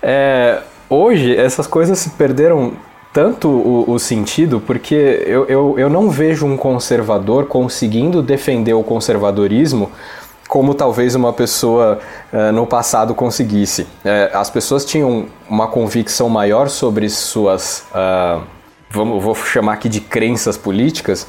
[0.00, 2.74] é, hoje essas coisas se perderam
[3.12, 4.94] tanto o, o, sentido, porque
[5.26, 9.90] eu, eu, eu não vejo um conservador conseguindo defender o conservadorismo
[10.48, 11.98] como talvez uma pessoa
[12.32, 13.82] uh, no passado conseguisse.
[13.82, 18.42] Uh, as pessoas tinham uma convicção maior sobre suas, uh,
[18.90, 21.26] vamos, vou chamar aqui de crenças políticas,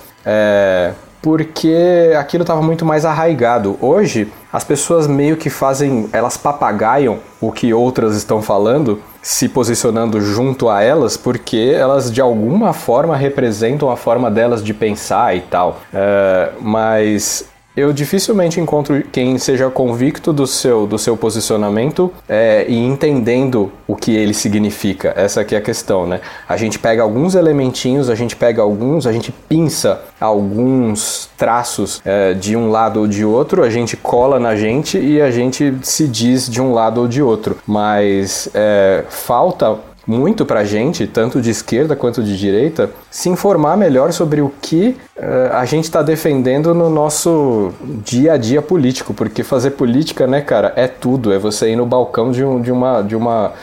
[1.24, 3.78] porque aquilo estava muito mais arraigado.
[3.80, 10.20] Hoje, as pessoas meio que fazem, elas papagaiam o que outras estão falando, se posicionando
[10.20, 15.40] junto a elas, porque elas de alguma forma representam a forma delas de pensar e
[15.40, 15.80] tal.
[15.94, 22.78] Uh, mas eu dificilmente encontro quem seja convicto do seu, do seu posicionamento é, e
[22.78, 25.14] entendendo o que ele significa.
[25.16, 26.22] Essa aqui é a questão, né?
[26.48, 32.34] A gente pega alguns elementinhos, a gente pega alguns, a gente pinça alguns traços é,
[32.34, 36.08] de um lado ou de outro, a gente cola na gente e a gente se
[36.08, 37.58] diz de um lado ou de outro.
[37.66, 43.78] Mas é, falta muito para a gente, tanto de esquerda quanto de direita, se informar
[43.78, 47.72] melhor sobre o que uh, a gente está defendendo no nosso
[48.04, 51.34] dia a dia político, porque fazer política, né, cara, é tudo.
[51.34, 53.02] É você ir no balcão de, um, de uma.
[53.02, 53.54] De uma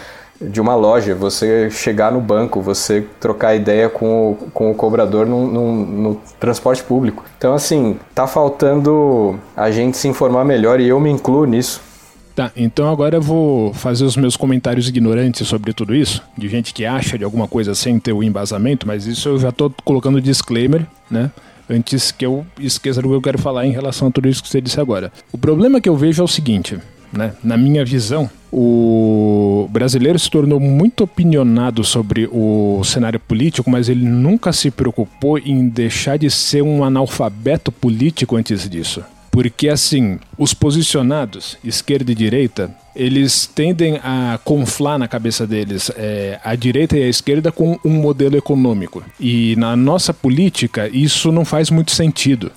[0.40, 5.26] de uma loja, você chegar no banco, você trocar ideia com o, com o cobrador
[5.26, 7.22] no, no, no, transporte público.
[7.36, 11.82] Então, assim, tá faltando a gente se informar melhor e eu me incluo nisso.
[12.34, 16.72] Tá, então agora eu vou fazer os meus comentários ignorantes sobre tudo isso, de gente
[16.72, 20.20] que acha de alguma coisa sem ter o embasamento, mas isso eu já tô colocando
[20.20, 21.30] disclaimer, né?
[21.68, 24.48] Antes que eu esqueça do que eu quero falar em relação a tudo isso que
[24.48, 25.12] você disse agora.
[25.32, 26.78] O problema que eu vejo é o seguinte:
[27.12, 27.32] né?
[27.42, 34.04] Na minha visão, o brasileiro se tornou muito opinionado sobre o cenário político, mas ele
[34.04, 39.02] nunca se preocupou em deixar de ser um analfabeto político antes disso.
[39.30, 46.40] Porque, assim, os posicionados, esquerda e direita, eles tendem a conflar na cabeça deles é,
[46.42, 49.04] a direita e a esquerda com um modelo econômico.
[49.20, 52.50] E na nossa política, isso não faz muito sentido.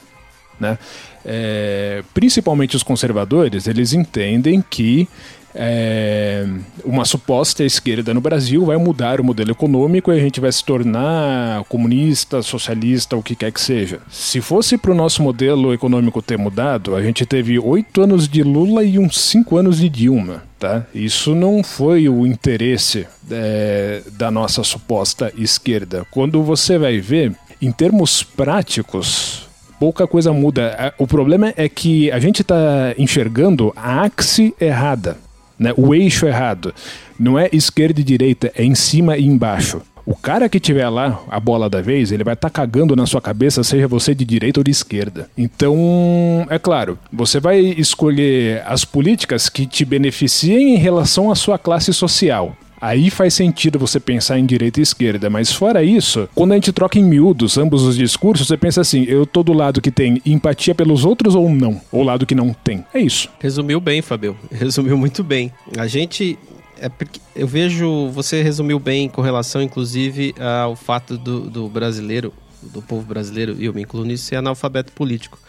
[0.59, 0.77] Né?
[1.23, 5.07] É, principalmente os conservadores, eles entendem que
[5.55, 6.45] é,
[6.83, 10.63] uma suposta esquerda no Brasil vai mudar o modelo econômico e a gente vai se
[10.63, 13.99] tornar comunista, socialista, o que quer que seja.
[14.09, 18.41] Se fosse para o nosso modelo econômico ter mudado, a gente teve oito anos de
[18.41, 20.43] Lula e uns cinco anos de Dilma.
[20.59, 20.85] Tá?
[20.95, 26.07] Isso não foi o interesse é, da nossa suposta esquerda.
[26.09, 29.45] Quando você vai ver, em termos práticos,
[29.77, 30.93] pouca coisa muda.
[30.97, 35.17] O problema é que a gente está enxergando a axe errada
[35.57, 35.73] né?
[35.77, 36.73] O eixo errado.
[37.19, 39.81] Não é esquerda e direita, é em cima e embaixo.
[40.05, 43.05] O cara que tiver lá, a bola da vez, ele vai estar tá cagando na
[43.05, 45.29] sua cabeça, seja você de direita ou de esquerda.
[45.37, 51.57] Então, é claro, você vai escolher as políticas que te beneficiem em relação à sua
[51.57, 52.53] classe social.
[52.83, 56.73] Aí faz sentido você pensar em direita e esquerda, mas fora isso, quando a gente
[56.73, 60.21] troca em miúdos ambos os discursos, você pensa assim: eu tô do lado que tem
[60.25, 61.79] empatia pelos outros ou não?
[61.93, 62.85] Ou lado que não tem?
[62.93, 63.29] É isso.
[63.39, 64.35] Resumiu bem, Fabio.
[64.51, 65.49] Resumiu muito bem.
[65.77, 66.37] A gente
[66.77, 72.33] é porque eu vejo você resumiu bem com relação, inclusive, ao fato do, do, brasileiro,
[72.61, 75.39] do povo brasileiro, e eu me incluo nisso, ser analfabeto político.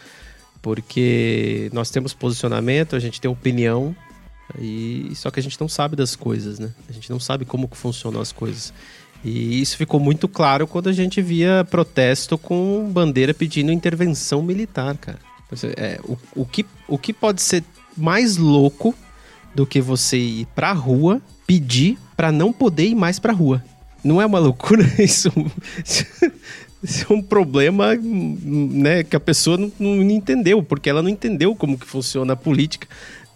[0.61, 3.93] Porque nós temos posicionamento, a gente tem opinião,
[4.59, 6.71] e só que a gente não sabe das coisas, né?
[6.87, 8.73] A gente não sabe como que funcionam as coisas.
[9.23, 14.95] E isso ficou muito claro quando a gente via protesto com bandeira pedindo intervenção militar,
[14.97, 15.19] cara.
[15.77, 17.63] É, o, o, que, o que pode ser
[17.97, 18.93] mais louco
[19.53, 23.63] do que você ir pra rua pedir para não poder ir mais pra rua?
[24.03, 25.31] Não é uma loucura isso?
[26.83, 31.55] Isso é um problema né, que a pessoa não, não entendeu, porque ela não entendeu
[31.55, 32.87] como que funciona a política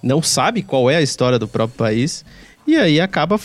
[0.01, 2.23] não sabe qual é a história do próprio país
[2.67, 3.39] e aí acaba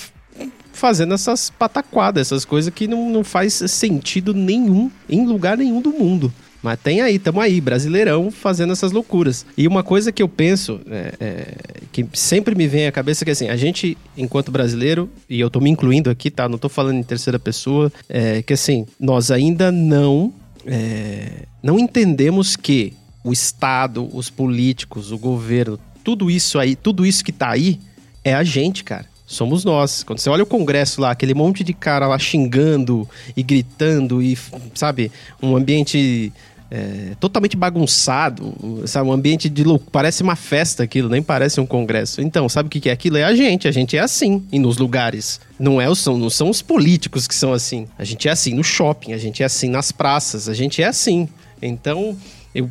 [0.72, 5.90] fazendo essas pataquadas, essas coisas que não, não faz sentido nenhum em lugar nenhum do
[5.90, 6.32] mundo.
[6.64, 9.44] Mas tem aí, tamo aí, brasileirão fazendo essas loucuras.
[9.54, 11.54] E uma coisa que eu penso, é, é,
[11.92, 15.50] que sempre me vem à cabeça, é que assim, a gente, enquanto brasileiro, e eu
[15.50, 16.48] tô me incluindo aqui, tá?
[16.48, 20.32] Não tô falando em terceira pessoa, é, que assim, nós ainda não,
[20.64, 27.24] é, não entendemos que o Estado, os políticos, o governo, tudo isso aí, tudo isso
[27.24, 27.80] que tá aí
[28.22, 29.06] é a gente, cara.
[29.26, 30.02] Somos nós.
[30.02, 34.38] Quando você olha o Congresso lá, aquele monte de cara lá xingando e gritando e,
[34.74, 35.10] sabe,
[35.42, 36.30] um ambiente
[36.70, 38.54] é, totalmente bagunçado,
[38.86, 39.90] sabe, um ambiente de louco.
[39.90, 42.20] Parece uma festa aquilo, nem parece um congresso.
[42.20, 43.16] Então, sabe o que é aquilo?
[43.16, 43.66] É a gente.
[43.66, 45.40] A gente é assim e nos lugares.
[45.58, 47.86] Não, é, são, não são os políticos que são assim.
[47.98, 50.86] A gente é assim no shopping, a gente é assim nas praças, a gente é
[50.86, 51.28] assim.
[51.62, 52.16] Então,
[52.54, 52.70] eu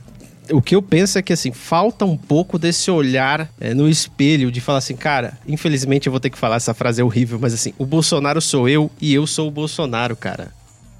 [0.51, 4.51] o que eu penso é que assim, falta um pouco desse olhar é, no espelho
[4.51, 7.53] de falar assim, cara, infelizmente eu vou ter que falar essa frase é horrível, mas
[7.53, 10.51] assim, o Bolsonaro sou eu e eu sou o Bolsonaro, cara.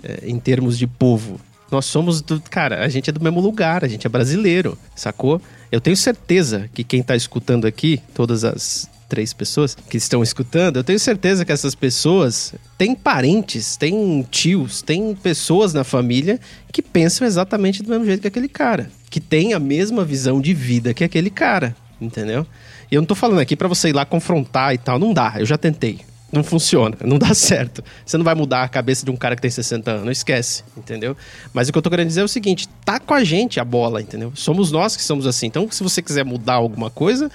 [0.03, 1.39] É, em termos de povo.
[1.71, 2.41] Nós somos do.
[2.41, 5.41] Cara, a gente é do mesmo lugar, a gente é brasileiro, sacou?
[5.71, 10.78] Eu tenho certeza que quem tá escutando aqui, todas as três pessoas que estão escutando,
[10.78, 16.39] eu tenho certeza que essas pessoas têm parentes, têm tios, têm pessoas na família
[16.71, 20.52] que pensam exatamente do mesmo jeito que aquele cara, que tem a mesma visão de
[20.52, 22.43] vida que aquele cara, entendeu?
[22.91, 25.36] E eu não tô falando aqui para você ir lá confrontar e tal, não dá,
[25.38, 25.99] eu já tentei.
[26.32, 27.84] Não funciona, não dá certo.
[28.04, 31.15] Você não vai mudar a cabeça de um cara que tem 60 anos, esquece, entendeu?
[31.54, 33.63] Mas o que eu tô querendo dizer é o seguinte: tá com a gente a
[33.63, 34.34] bola, entendeu?
[34.34, 35.45] Somos nós que somos assim.
[35.45, 37.30] Então, se você quiser mudar alguma coisa,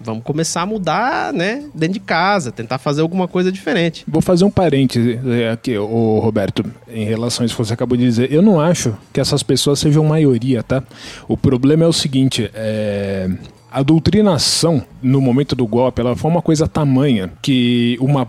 [0.00, 4.04] vamos começar a mudar, né, dentro de casa, tentar fazer alguma coisa diferente.
[4.08, 7.96] Vou fazer um parêntese é, aqui, o Roberto, em relação a isso que você acabou
[7.96, 8.32] de dizer.
[8.32, 10.82] Eu não acho que essas pessoas sejam maioria, tá?
[11.28, 13.28] O problema é o seguinte, é
[13.70, 18.26] a doutrinação no momento do golpe, ela foi uma coisa tamanha que uma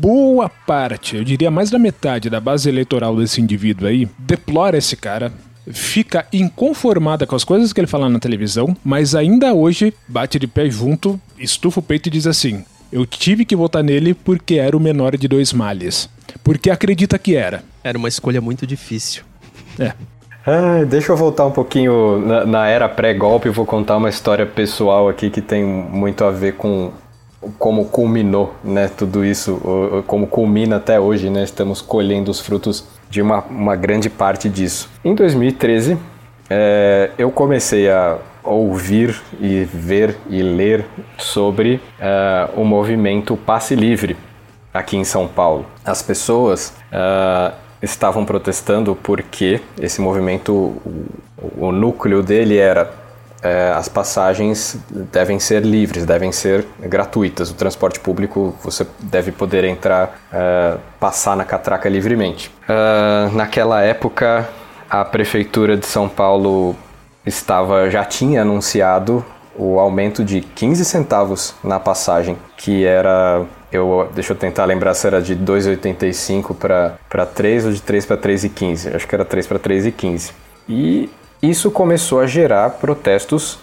[0.00, 4.96] boa parte, eu diria mais da metade da base eleitoral desse indivíduo aí, deplora esse
[4.96, 5.30] cara,
[5.70, 10.46] fica inconformada com as coisas que ele fala na televisão, mas ainda hoje bate de
[10.46, 14.76] pé junto, estufa o peito e diz assim: Eu tive que votar nele porque era
[14.76, 16.08] o menor de dois males.
[16.44, 17.62] Porque acredita que era.
[17.82, 19.22] Era uma escolha muito difícil.
[19.78, 19.92] É.
[20.46, 24.46] Ah, deixa eu voltar um pouquinho na, na era pré-golpe e vou contar uma história
[24.46, 26.92] pessoal aqui que tem muito a ver com
[27.58, 33.20] como culminou, né, tudo isso, como culmina até hoje, né, estamos colhendo os frutos de
[33.20, 34.88] uma, uma grande parte disso.
[35.04, 35.98] Em 2013,
[36.48, 40.86] é, eu comecei a ouvir e ver e ler
[41.18, 44.16] sobre é, o movimento Passe Livre
[44.72, 45.66] aqui em São Paulo.
[45.84, 47.52] As pessoas uh,
[47.82, 51.06] estavam protestando porque esse movimento, o,
[51.58, 52.99] o núcleo dele era
[53.42, 57.50] é, as passagens devem ser livres, devem ser gratuitas.
[57.50, 62.50] O transporte público você deve poder entrar, é, passar na catraca livremente.
[62.68, 64.48] Uh, naquela época,
[64.88, 66.76] a prefeitura de São Paulo
[67.24, 69.24] estava já tinha anunciado
[69.56, 75.06] o aumento de 15 centavos na passagem, que era eu deixa eu tentar lembrar se
[75.06, 76.56] era de 2,85
[77.08, 78.94] para 3 ou de 3 para 3,15.
[78.94, 80.32] Acho que era 3 para 3,15.
[80.68, 81.08] E
[81.42, 83.58] isso começou a gerar protestos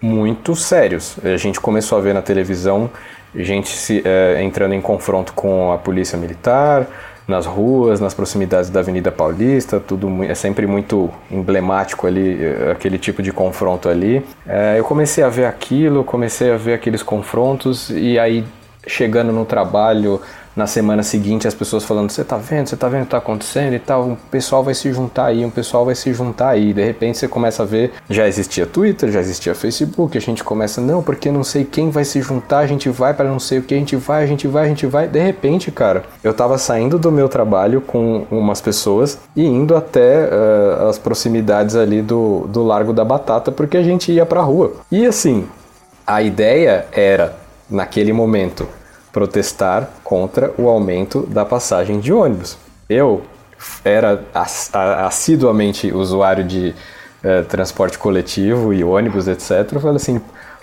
[0.00, 1.16] muito sérios.
[1.22, 2.90] A gente começou a ver na televisão
[3.34, 6.86] gente se, é, entrando em confronto com a polícia militar,
[7.26, 12.98] nas ruas, nas proximidades da Avenida Paulista, tudo é sempre muito emblemático ali, é, aquele
[12.98, 14.24] tipo de confronto ali.
[14.46, 18.44] É, eu comecei a ver aquilo, comecei a ver aqueles confrontos e aí
[18.86, 20.20] chegando no trabalho
[20.54, 23.18] na semana seguinte as pessoas falando você tá vendo, você tá vendo o que tá
[23.18, 23.72] acontecendo?
[23.74, 26.84] e tal, um pessoal vai se juntar aí, um pessoal vai se juntar aí, de
[26.84, 31.02] repente você começa a ver, já existia Twitter, já existia Facebook, a gente começa, não,
[31.02, 33.74] porque não sei quem vai se juntar, a gente vai para não sei o que,
[33.74, 36.98] a gente vai, a gente vai, a gente vai, de repente, cara, eu tava saindo
[36.98, 42.62] do meu trabalho com umas pessoas e indo até uh, as proximidades ali do, do
[42.62, 44.72] Largo da Batata, porque a gente ia pra rua.
[44.90, 45.46] E assim,
[46.06, 47.36] a ideia era
[47.68, 48.68] naquele momento,
[49.12, 52.56] protestar contra o aumento da passagem de ônibus.
[52.88, 53.22] Eu
[53.84, 56.74] era assiduamente usuário de
[57.22, 59.72] eh, transporte coletivo e ônibus, etc.
[59.72, 60.20] Eu falei assim,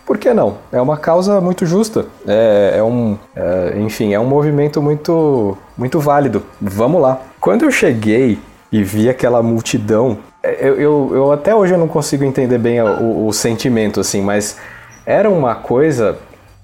[0.09, 0.57] por que não?
[0.71, 2.03] É uma causa muito justa.
[2.27, 6.43] É, é um, é, enfim, é um movimento muito, muito válido.
[6.59, 7.21] Vamos lá.
[7.39, 8.39] Quando eu cheguei
[8.71, 12.81] e vi aquela multidão, é, eu, eu, eu até hoje eu não consigo entender bem
[12.81, 14.57] o, o sentimento, assim, mas
[15.05, 16.17] era uma coisa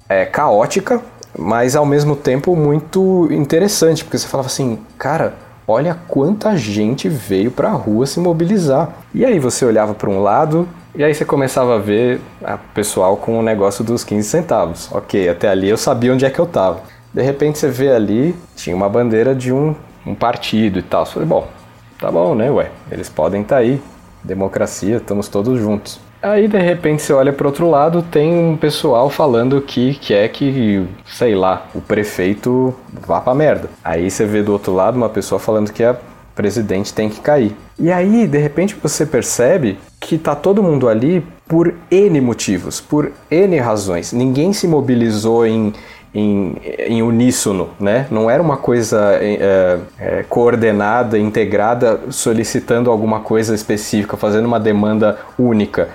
[0.10, 1.00] é, caótica,
[1.38, 5.34] mas ao mesmo tempo muito interessante, porque você falava assim, cara,
[5.68, 8.90] olha quanta gente veio para a rua se mobilizar.
[9.14, 13.18] E aí você olhava para um lado e aí você começava a ver o pessoal
[13.18, 14.90] com o negócio dos 15 centavos.
[14.92, 16.82] Ok, até ali eu sabia onde é que eu estava.
[17.14, 19.76] De repente você vê ali, tinha uma bandeira de um,
[20.06, 21.06] um partido e tal.
[21.06, 21.48] Você falei, bom,
[22.00, 23.82] tá bom, né, ué, eles podem estar tá aí.
[24.24, 26.00] Democracia, estamos todos juntos.
[26.26, 30.84] Aí de repente você olha para outro lado, tem um pessoal falando que quer que,
[31.06, 32.74] sei lá, o prefeito
[33.06, 33.70] vá pra merda.
[33.84, 35.96] Aí você vê do outro lado uma pessoa falando que a
[36.34, 37.56] presidente tem que cair.
[37.78, 43.12] E aí, de repente, você percebe que tá todo mundo ali por N motivos, por
[43.30, 44.12] N razões.
[44.12, 45.74] Ninguém se mobilizou em,
[46.12, 46.56] em,
[46.88, 48.08] em uníssono, né?
[48.10, 55.20] Não era uma coisa é, é, coordenada, integrada, solicitando alguma coisa específica, fazendo uma demanda
[55.38, 55.88] única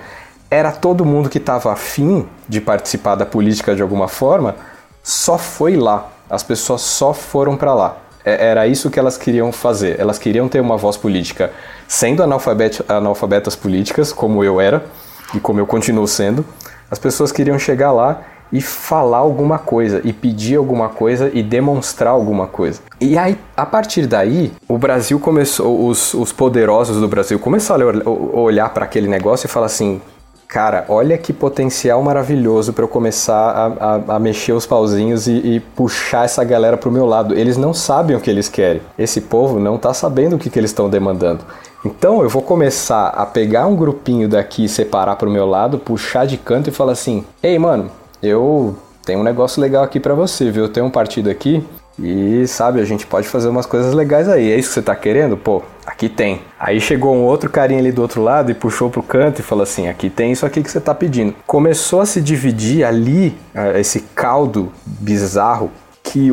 [0.51, 4.57] era todo mundo que estava afim de participar da política de alguma forma,
[5.01, 6.09] só foi lá.
[6.29, 7.97] As pessoas só foram para lá.
[8.25, 9.97] É, era isso que elas queriam fazer.
[9.97, 11.51] Elas queriam ter uma voz política,
[11.87, 14.83] sendo analfabet analfabetas políticas, como eu era
[15.33, 16.45] e como eu continuo sendo.
[16.89, 18.21] As pessoas queriam chegar lá
[18.51, 22.81] e falar alguma coisa, e pedir alguma coisa e demonstrar alguma coisa.
[22.99, 28.09] E aí, a partir daí, o Brasil começou, os, os poderosos do Brasil começaram a
[28.37, 30.01] olhar para aquele negócio e falar assim:
[30.51, 35.31] cara, olha que potencial maravilhoso para eu começar a, a, a, mexer os pauzinhos e,
[35.31, 37.33] e, puxar essa galera pro meu lado.
[37.33, 38.81] Eles não sabem o que eles querem.
[38.99, 41.45] Esse povo não tá sabendo o que, que eles estão demandando.
[41.85, 46.37] Então eu vou começar a pegar um grupinho daqui, separar pro meu lado, puxar de
[46.37, 47.89] canto e falar assim: "Ei, mano,
[48.21, 48.75] eu
[49.05, 50.65] tenho um negócio legal aqui para você, viu?
[50.65, 51.65] Eu tenho um partido aqui
[51.99, 54.51] e sabe, a gente pode fazer umas coisas legais aí.
[54.51, 55.37] É isso que você tá querendo?
[55.37, 56.41] Pô, aqui tem.
[56.59, 59.63] Aí chegou um outro carinha ali do outro lado e puxou pro canto e falou
[59.63, 61.35] assim: aqui tem isso aqui que você tá pedindo.
[61.45, 65.69] Começou a se dividir ali eh, esse caldo bizarro
[66.01, 66.31] que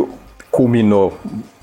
[0.50, 1.14] culminou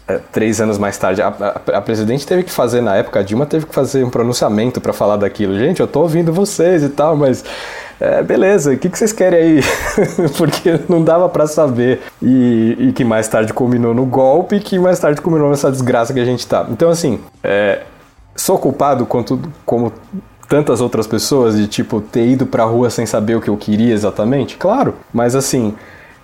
[0.07, 1.21] é, três anos mais tarde.
[1.21, 4.09] A, a, a, presidente teve que fazer, na época, a Dilma teve que fazer um
[4.09, 5.57] pronunciamento para falar daquilo.
[5.57, 7.43] Gente, eu tô ouvindo vocês e tal, mas
[7.99, 9.61] é, beleza, o que, que vocês querem aí?
[10.37, 12.01] Porque não dava para saber.
[12.21, 16.19] E, e, que mais tarde culminou no golpe, que mais tarde culminou nessa desgraça que
[16.19, 16.65] a gente tá.
[16.69, 17.81] Então, assim, é,
[18.35, 19.93] sou culpado quanto, como
[20.47, 23.93] tantas outras pessoas de, tipo, ter ido pra rua sem saber o que eu queria
[23.93, 24.57] exatamente?
[24.57, 25.73] Claro, mas assim,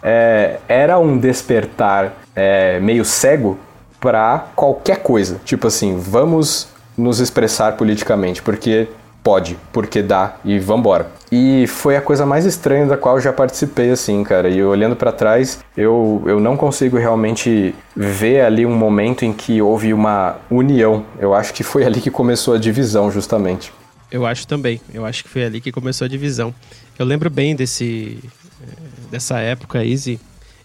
[0.03, 3.57] é, era um despertar é, meio cego
[3.99, 5.39] para qualquer coisa.
[5.45, 6.67] Tipo assim, vamos
[6.97, 8.89] nos expressar politicamente, porque
[9.23, 11.07] pode, porque dá e vambora.
[11.31, 14.49] E foi a coisa mais estranha da qual eu já participei, assim, cara.
[14.49, 19.61] E olhando para trás, eu, eu não consigo realmente ver ali um momento em que
[19.61, 21.05] houve uma união.
[21.19, 23.71] Eu acho que foi ali que começou a divisão, justamente.
[24.11, 24.81] Eu acho também.
[24.93, 26.53] Eu acho que foi ali que começou a divisão.
[26.99, 28.19] Eu lembro bem desse
[28.61, 30.19] eh, dessa época, Easy,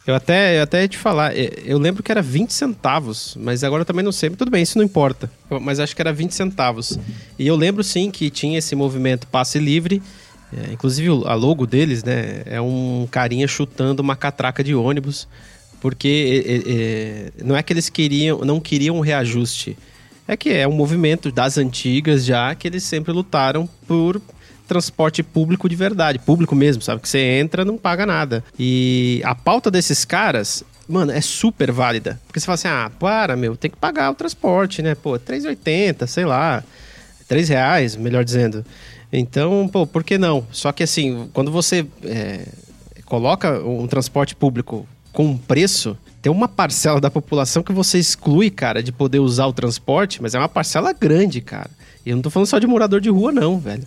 [0.07, 3.81] eu até, eu até ia te falar, eu lembro que era 20 centavos, mas agora
[3.81, 4.31] eu também não sei.
[4.31, 5.29] Tudo bem, isso não importa.
[5.61, 6.97] Mas acho que era 20 centavos.
[7.37, 10.01] E eu lembro sim que tinha esse movimento passe livre.
[10.57, 12.43] É, inclusive a logo deles, né?
[12.47, 15.27] É um carinha chutando uma catraca de ônibus.
[15.81, 19.77] Porque é, é, não é que eles queriam, não queriam um reajuste.
[20.29, 24.21] É que é um movimento das antigas já que eles sempre lutaram por
[24.67, 27.01] transporte público de verdade, público mesmo, sabe?
[27.01, 28.45] Que você entra, não paga nada.
[28.59, 32.21] E a pauta desses caras mano, é super válida.
[32.27, 34.95] Porque você fala assim, ah, para, meu, tem que pagar o transporte, né?
[34.95, 36.62] Pô, 3,80, sei lá,
[37.29, 38.64] 3 reais, melhor dizendo.
[39.12, 40.47] Então, pô, por que não?
[40.53, 42.47] Só que assim, quando você é,
[43.05, 48.51] coloca um transporte público com um preço, tem uma parcela da população que você exclui,
[48.51, 51.71] cara, de poder usar o transporte, mas é uma parcela grande, cara.
[52.05, 53.85] E eu não tô falando só de morador de rua, não, velho.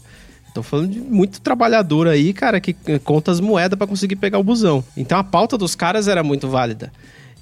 [0.54, 2.74] Tô falando de muito trabalhador aí, cara, que
[3.04, 4.84] conta as moedas para conseguir pegar o busão.
[4.95, 6.91] Então a pauta dos caras era muito válida.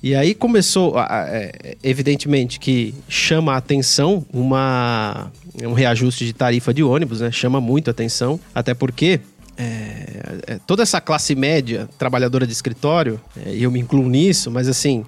[0.01, 5.31] E aí começou, é, evidentemente, que chama a atenção uma,
[5.63, 7.31] um reajuste de tarifa de ônibus, né?
[7.31, 9.19] Chama muito a atenção, até porque
[9.57, 14.51] é, é, toda essa classe média, trabalhadora de escritório, é, e eu me incluo nisso,
[14.51, 15.03] mas assim,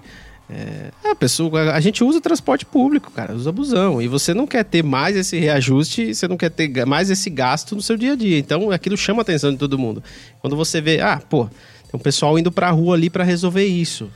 [0.52, 4.02] é, a pessoa, a gente usa transporte público, cara, usa busão.
[4.02, 7.76] E você não quer ter mais esse reajuste, você não quer ter mais esse gasto
[7.76, 8.38] no seu dia a dia.
[8.38, 10.02] Então aquilo chama a atenção de todo mundo.
[10.40, 14.10] Quando você vê, ah, pô, tem um pessoal indo pra rua ali para resolver isso.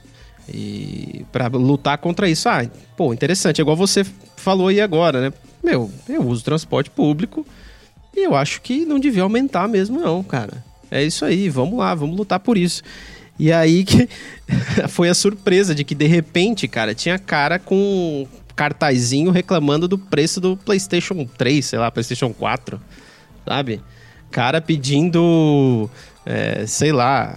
[0.52, 2.48] E para lutar contra isso.
[2.48, 2.66] Ah,
[2.96, 3.60] pô, interessante.
[3.60, 4.04] É igual você
[4.36, 5.32] falou aí agora, né?
[5.62, 7.46] Meu, eu uso transporte público
[8.14, 10.64] e eu acho que não devia aumentar mesmo, não, cara.
[10.90, 12.82] É isso aí, vamos lá, vamos lutar por isso.
[13.38, 14.08] E aí que
[14.88, 20.40] foi a surpresa de que de repente, cara, tinha cara com cartazinho reclamando do preço
[20.40, 22.80] do PlayStation 3, sei lá, PlayStation 4,
[23.44, 23.80] sabe?
[24.30, 25.90] Cara pedindo,
[26.24, 27.36] é, sei lá,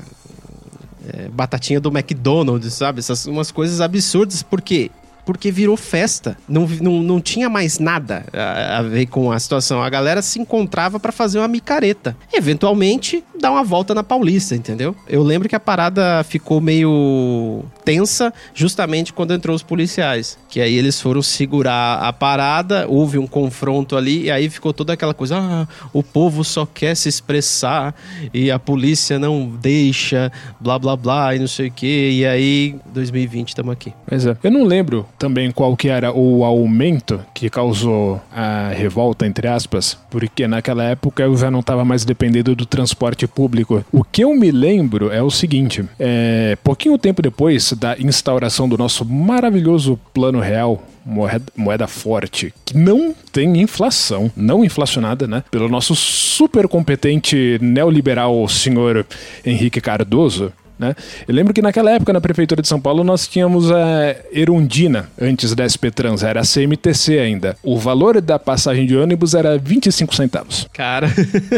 [1.14, 3.00] é, batatinha do McDonald's, sabe?
[3.00, 4.92] Essas umas coisas absurdas, porque
[5.28, 6.38] porque virou festa.
[6.48, 9.84] Não, não, não tinha mais nada a, a ver com a situação.
[9.84, 12.16] A galera se encontrava para fazer uma micareta.
[12.34, 14.96] Eventualmente, dar uma volta na Paulista, entendeu?
[15.06, 20.40] Eu lembro que a parada ficou meio tensa justamente quando entrou os policiais.
[20.48, 24.94] Que aí eles foram segurar a parada, houve um confronto ali, e aí ficou toda
[24.94, 27.94] aquela coisa: ah, o povo só quer se expressar
[28.34, 32.12] e a polícia não deixa, blá blá blá, e não sei o que.
[32.12, 33.94] E aí, 2020, estamos aqui.
[34.08, 34.38] Pois é.
[34.42, 39.98] Eu não lembro também qual que era o aumento que causou a revolta, entre aspas,
[40.10, 43.84] porque naquela época eu já não estava mais dependendo do transporte público.
[43.92, 48.78] O que eu me lembro é o seguinte: é, pouquinho tempo depois da instauração do
[48.78, 55.42] nosso maravilhoso plano real, Moeda, moeda, forte, que não tem inflação, não inflacionada, né?
[55.50, 59.06] Pelo nosso super competente neoliberal senhor
[59.46, 60.96] Henrique Cardoso, né?
[61.28, 65.54] Eu lembro que naquela época, na Prefeitura de São Paulo, nós tínhamos a Erundina, antes
[65.56, 67.58] da SP Trans, era a CMTC ainda.
[67.64, 70.68] O valor da passagem de ônibus era 25 centavos.
[70.74, 71.08] Cara,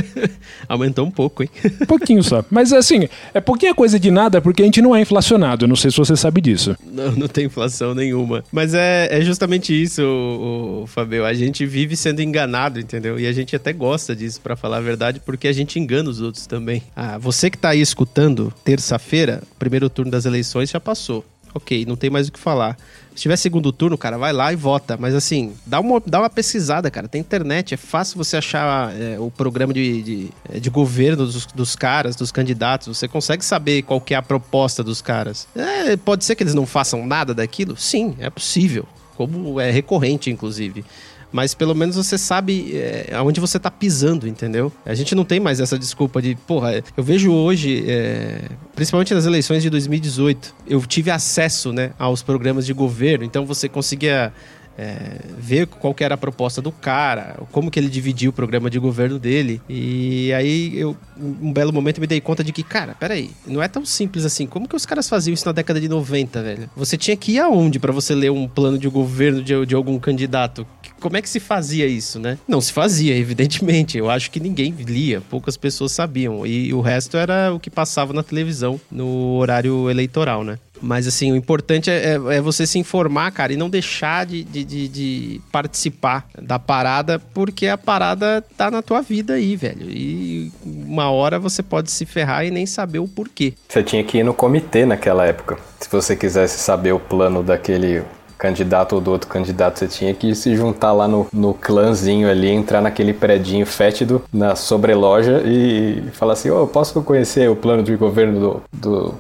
[0.68, 1.50] aumentou um pouco, hein?
[1.88, 2.44] Pouquinho só.
[2.50, 5.68] Mas assim, é pouquinha coisa de nada porque a gente não é inflacionado.
[5.68, 6.76] Não sei se você sabe disso.
[6.86, 8.44] Não, não tem inflação nenhuma.
[8.52, 11.26] Mas é, é justamente isso, o, o Fabio.
[11.26, 13.20] A gente vive sendo enganado, entendeu?
[13.20, 16.22] E a gente até gosta disso, para falar a verdade, porque a gente engana os
[16.22, 16.84] outros também.
[16.96, 21.26] Ah, você que tá aí escutando, terça-feira, quinta-feira, primeiro turno das eleições já passou.
[21.52, 22.78] Ok, não tem mais o que falar.
[23.16, 24.96] Se tiver segundo turno, cara, vai lá e vota.
[24.98, 27.08] Mas assim, dá uma, dá uma pesquisada, cara.
[27.08, 31.48] Tem internet, é fácil você achar é, o programa de, de, é, de governo dos,
[31.48, 32.96] dos, caras, dos candidatos.
[32.96, 35.48] Você consegue saber qual que é a proposta dos caras.
[35.56, 37.76] É, pode ser que eles não façam nada daquilo?
[37.76, 38.86] Sim, é possível.
[39.18, 40.86] Como é recorrente, inclusive
[41.32, 44.72] mas pelo menos você sabe é, aonde você tá pisando, entendeu?
[44.86, 48.42] A gente não tem mais essa desculpa de, porra, eu vejo hoje, é,
[48.76, 53.70] principalmente nas eleições de 2018, eu tive acesso, né, aos programas de governo, então você
[53.70, 54.34] conseguia
[54.80, 58.80] é, ver qual era a proposta do cara, como que ele dividia o programa de
[58.80, 59.62] governo dele.
[59.68, 63.68] E aí eu, um belo momento, me dei conta de que, cara, peraí, não é
[63.68, 64.48] tão simples assim.
[64.48, 66.70] Como que os caras faziam isso na década de 90, velho?
[66.78, 70.00] Você tinha que ir aonde para você ler um plano de governo de, de algum
[70.00, 70.66] candidato?
[71.02, 72.38] Como é que se fazia isso, né?
[72.48, 73.98] Não se fazia, evidentemente.
[73.98, 76.46] Eu acho que ninguém lia, poucas pessoas sabiam.
[76.46, 80.58] E o resto era o que passava na televisão no horário eleitoral, né?
[80.82, 84.44] Mas assim, o importante é, é, é, você se informar, cara, e não deixar de,
[84.44, 89.90] de, de, de, participar da parada, porque a parada tá na tua vida aí, velho.
[89.90, 93.54] E uma hora você pode se ferrar e nem saber o porquê.
[93.68, 95.58] Você tinha que ir no comitê naquela época.
[95.80, 98.04] Se você quisesse saber o plano daquele
[98.40, 102.48] candidato ou do outro candidato, você tinha que se juntar lá no, no clãzinho ali,
[102.50, 107.84] entrar naquele predinho fétido na sobreloja e falar assim: Ô, oh, posso conhecer o plano
[107.84, 109.16] de governo do, do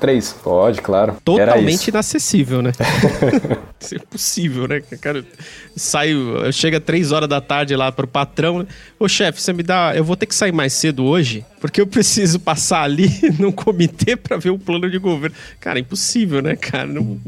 [0.00, 0.32] 003?
[0.42, 1.16] Pode, claro.
[1.22, 2.72] Totalmente inacessível, né?
[3.78, 4.80] Isso é possível, né?
[5.00, 5.22] Cara,
[5.76, 8.66] saio, chega três horas da tarde lá pro patrão, né?
[8.98, 9.92] Ô chefe, você me dá.
[9.94, 14.16] Eu vou ter que sair mais cedo hoje, porque eu preciso passar ali no comitê
[14.16, 15.36] para ver o plano de governo.
[15.60, 16.86] Cara, impossível, né, cara?
[16.86, 17.18] Não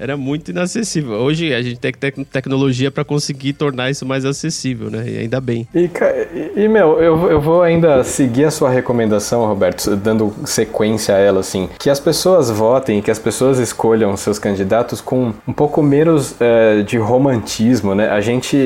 [0.00, 1.12] era muito inacessível.
[1.12, 5.04] Hoje a gente tem tec tecnologia para conseguir tornar isso mais acessível, né?
[5.06, 5.68] E ainda bem.
[5.74, 5.90] E,
[6.56, 11.40] e, meu, eu, eu vou ainda seguir a sua recomendação, Roberto, dando sequência a ela,
[11.40, 11.68] assim.
[11.78, 16.80] Que as pessoas votem, que as pessoas escolham seus candidatos com um pouco menos é,
[16.82, 18.08] de romantismo, né?
[18.08, 18.56] A gente.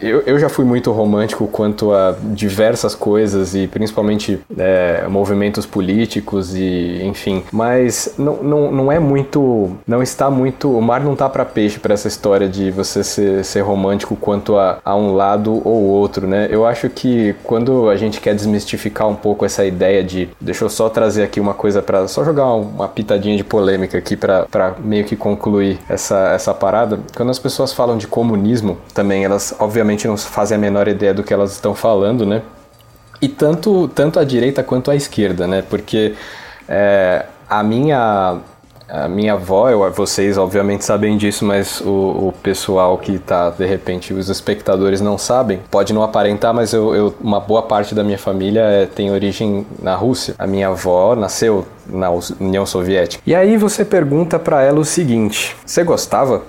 [0.00, 6.54] Eu, eu já fui muito romântico quanto a diversas coisas e principalmente é, movimentos políticos
[6.54, 7.42] e enfim.
[7.50, 9.70] Mas não, não, não é muito.
[9.86, 13.44] Não está muito o mar não tá para peixe para essa história de você ser,
[13.44, 16.48] ser romântico quanto a, a, um lado ou outro, né?
[16.50, 20.68] Eu acho que quando a gente quer desmistificar um pouco essa ideia de, deixa eu
[20.68, 25.04] só trazer aqui uma coisa para só jogar uma pitadinha de polêmica aqui para meio
[25.04, 27.00] que concluir essa, essa parada.
[27.16, 31.22] Quando as pessoas falam de comunismo, também elas obviamente não fazem a menor ideia do
[31.22, 32.42] que elas estão falando, né?
[33.20, 35.62] E tanto, tanto a direita quanto a esquerda, né?
[35.62, 36.14] Porque
[36.68, 38.38] é, a minha
[38.88, 43.66] a minha avó, eu, vocês obviamente sabem disso, mas o, o pessoal que está, de
[43.66, 45.60] repente, os espectadores não sabem.
[45.70, 49.66] Pode não aparentar, mas eu, eu uma boa parte da minha família é, tem origem
[49.82, 50.34] na Rússia.
[50.38, 52.10] A minha avó nasceu na
[52.40, 53.22] União Soviética.
[53.26, 56.42] E aí você pergunta para ela o seguinte: você gostava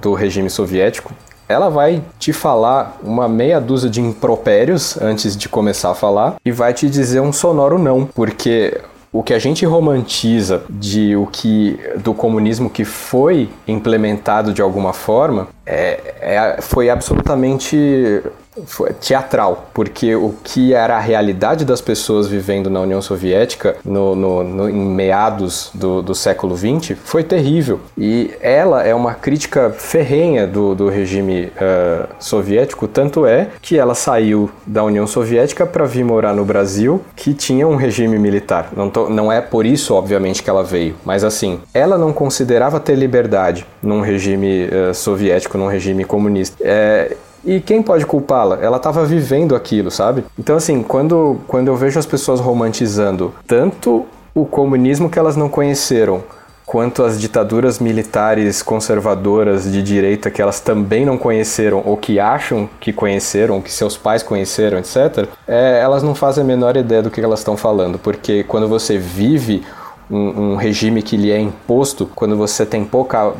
[0.00, 1.12] do regime soviético?
[1.46, 6.50] ela vai te falar uma meia dúzia de impropérios antes de começar a falar e
[6.50, 8.80] vai te dizer um sonoro não, porque
[9.14, 14.92] o que a gente romantiza de o que do comunismo que foi implementado de alguma
[14.92, 18.20] forma é, é foi absolutamente
[19.00, 24.44] teatral, porque o que era a realidade das pessoas vivendo na União Soviética no, no,
[24.44, 27.80] no, em meados do, do século XX foi terrível.
[27.96, 33.94] E ela é uma crítica ferrenha do, do regime uh, soviético, tanto é que ela
[33.94, 38.70] saiu da União Soviética para vir morar no Brasil, que tinha um regime militar.
[38.76, 42.78] Não, tô, não é por isso, obviamente, que ela veio, mas assim, ela não considerava
[42.80, 46.56] ter liberdade num regime uh, soviético, num regime comunista.
[46.60, 48.58] É, e quem pode culpá-la?
[48.60, 50.24] Ela estava vivendo aquilo, sabe?
[50.38, 55.48] Então, assim, quando, quando eu vejo as pessoas romantizando tanto o comunismo que elas não
[55.48, 56.22] conheceram,
[56.66, 62.68] quanto as ditaduras militares conservadoras de direita que elas também não conheceram ou que acham
[62.80, 67.10] que conheceram, que seus pais conheceram, etc., é, elas não fazem a menor ideia do
[67.10, 69.62] que elas estão falando, porque quando você vive
[70.14, 73.32] um, um, regime que lhe é imposto, quando você tem pouca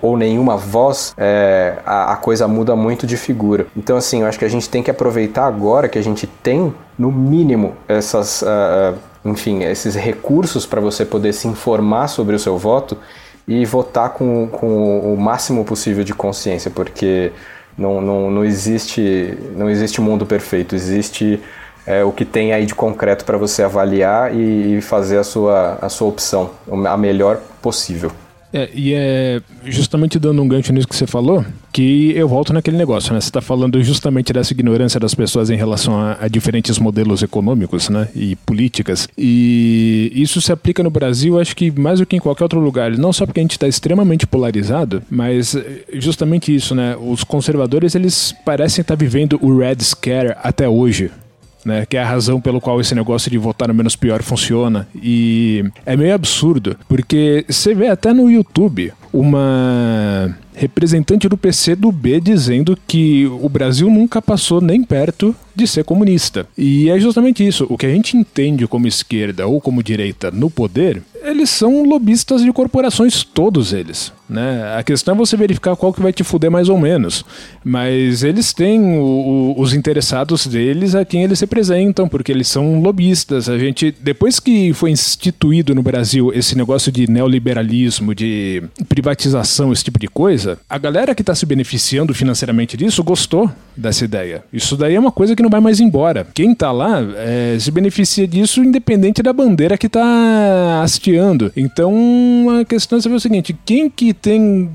[0.00, 3.66] ou nenhuma voz, é, a, a, coisa muda muito de figura.
[3.76, 6.74] Então, assim, eu acho que a gente tem que aproveitar agora que a gente tem,
[6.98, 12.56] no mínimo, essas, uh, enfim, esses recursos para você poder se informar sobre o seu
[12.56, 12.96] voto
[13.46, 17.32] e votar com, com o máximo possível de consciência, porque
[17.76, 21.40] não, não, não existe não existe mundo perfeito, existe
[21.86, 25.88] é, o que tem aí de concreto para você avaliar e, fazer a sua, a
[25.88, 26.50] sua opção,
[26.86, 28.10] a melhor possível.
[28.54, 32.76] É, e é justamente dando um gancho nisso que você falou, que eu volto naquele
[32.76, 33.20] negócio, né?
[33.20, 37.88] Você está falando justamente dessa ignorância das pessoas em relação a, a, diferentes modelos econômicos,
[37.88, 38.08] né?
[38.14, 39.08] E políticas.
[39.16, 42.90] E isso se aplica no Brasil, acho que mais do que em qualquer outro lugar.
[42.90, 45.56] Não só porque a gente está extremamente polarizado, mas
[45.94, 46.94] justamente isso, né?
[47.00, 51.10] Os conservadores, eles parecem estar tá vivendo o Red Scare até hoje
[51.64, 51.86] né?
[51.86, 54.88] Que é a razão pelo qual esse negócio de votar no menos pior funciona.
[54.94, 61.90] E é meio absurdo, porque você vê até no YouTube uma representante do PC do
[61.90, 66.46] B dizendo que o Brasil nunca passou nem perto de ser comunista.
[66.56, 67.66] E é justamente isso.
[67.68, 72.42] O que a gente entende como esquerda ou como direita no poder, eles são lobistas
[72.42, 74.12] de corporações, todos eles.
[74.32, 74.74] Né?
[74.78, 77.24] A questão é você verificar qual que vai te fuder mais ou menos.
[77.62, 82.80] Mas eles têm o, o, os interessados deles a quem eles representam, porque eles são
[82.80, 83.48] lobistas.
[83.48, 89.84] A gente, depois que foi instituído no Brasil esse negócio de neoliberalismo, de privatização, esse
[89.84, 94.44] tipo de coisa, a galera que está se beneficiando financeiramente disso gostou dessa ideia.
[94.52, 96.26] Isso daí é uma coisa que não vai mais embora.
[96.34, 101.52] Quem está lá é, se beneficia disso independente da bandeira que está hasteando.
[101.56, 101.92] Então
[102.60, 104.70] a questão é o seguinte: quem que tem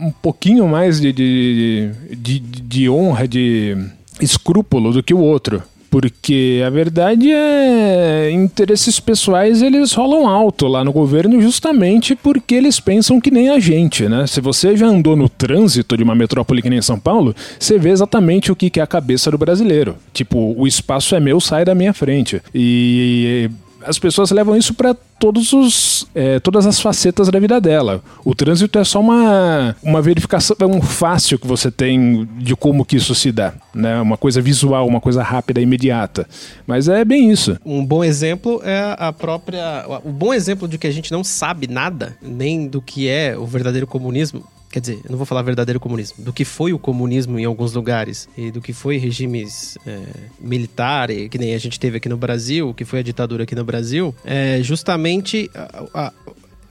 [0.00, 3.76] um pouquinho mais de, de, de, de honra, de
[4.20, 5.62] escrúpulo do que o outro.
[5.94, 12.80] Porque a verdade é interesses pessoais eles rolam alto lá no governo justamente porque eles
[12.80, 14.26] pensam que nem a gente, né?
[14.26, 17.90] Se você já andou no trânsito de uma metrópole que nem São Paulo, você vê
[17.90, 19.94] exatamente o que é a cabeça do brasileiro.
[20.12, 22.42] Tipo, o espaço é meu, sai da minha frente.
[22.52, 23.48] E
[23.84, 28.02] as pessoas levam isso para todos os é, todas as facetas da vida dela.
[28.24, 32.96] O trânsito é só uma, uma verificação um fácil que você tem de como que
[32.96, 34.00] isso se dá, né?
[34.00, 36.26] Uma coisa visual, uma coisa rápida, imediata.
[36.66, 37.58] Mas é bem isso.
[37.64, 41.66] Um bom exemplo é a própria o bom exemplo de que a gente não sabe
[41.66, 44.44] nada nem do que é o verdadeiro comunismo
[44.74, 47.74] quer dizer, eu não vou falar verdadeiro comunismo, do que foi o comunismo em alguns
[47.74, 50.02] lugares e do que foi regimes é,
[50.40, 53.64] militar, que nem a gente teve aqui no Brasil, que foi a ditadura aqui no
[53.64, 56.12] Brasil, é justamente a, a,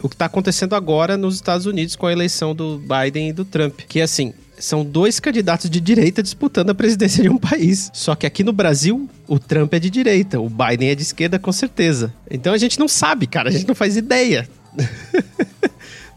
[0.01, 3.45] o que está acontecendo agora nos Estados Unidos com a eleição do Biden e do
[3.45, 7.89] Trump, que assim são dois candidatos de direita disputando a presidência de um país.
[7.93, 11.39] Só que aqui no Brasil, o Trump é de direita, o Biden é de esquerda,
[11.39, 12.14] com certeza.
[12.30, 14.45] Então a gente não sabe, cara, a gente não faz ideia.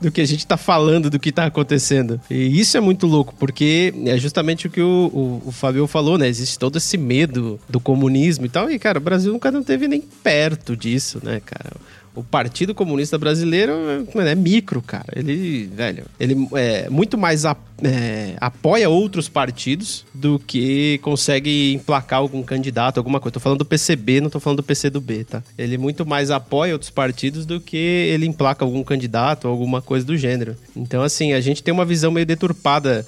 [0.01, 2.21] do que a gente tá falando, do que tá acontecendo.
[2.31, 6.19] E isso é muito louco, porque é justamente o que o, o, o Fabio falou,
[6.19, 6.29] né?
[6.29, 8.71] Existe todo esse medo do comunismo e tal.
[8.71, 11.73] E, cara, o Brasil nunca não teve nem perto disso, né, cara?
[12.17, 13.73] O Partido Comunista Brasileiro
[14.15, 15.07] é, micro, cara.
[15.15, 22.21] Ele, velho, ele é muito mais a, é, apoia outros partidos do que consegue emplacar
[22.21, 23.35] algum candidato, alguma coisa.
[23.35, 24.91] Tô falando do PCB, não tô falando do PC
[25.29, 25.43] tá?
[25.59, 30.17] Ele muito mais apoia outros partidos do que ele emplaca algum candidato, alguma coisa do
[30.17, 30.57] gênero.
[30.75, 33.07] Então, assim, a gente tem uma visão meio deturpada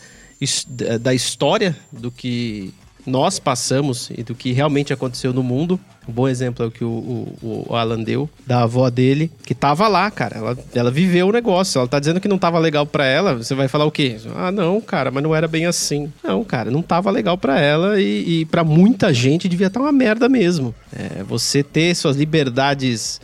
[1.01, 2.73] da história do que
[3.05, 5.81] nós passamos e do que realmente aconteceu no mundo.
[6.09, 9.55] Um bom exemplo é o que o, o, o Alan deu, da avó dele, que
[9.55, 10.39] tava lá, cara.
[10.39, 11.79] Ela, ela viveu o negócio.
[11.79, 13.35] Ela tá dizendo que não tava legal para ela.
[13.35, 14.17] Você vai falar o quê?
[14.35, 16.11] Ah, não, cara, mas não era bem assim.
[16.25, 19.87] Não, cara, não tava legal para ela e, e para muita gente devia estar tá
[19.87, 20.75] uma merda mesmo.
[20.97, 23.21] É, você ter suas liberdades.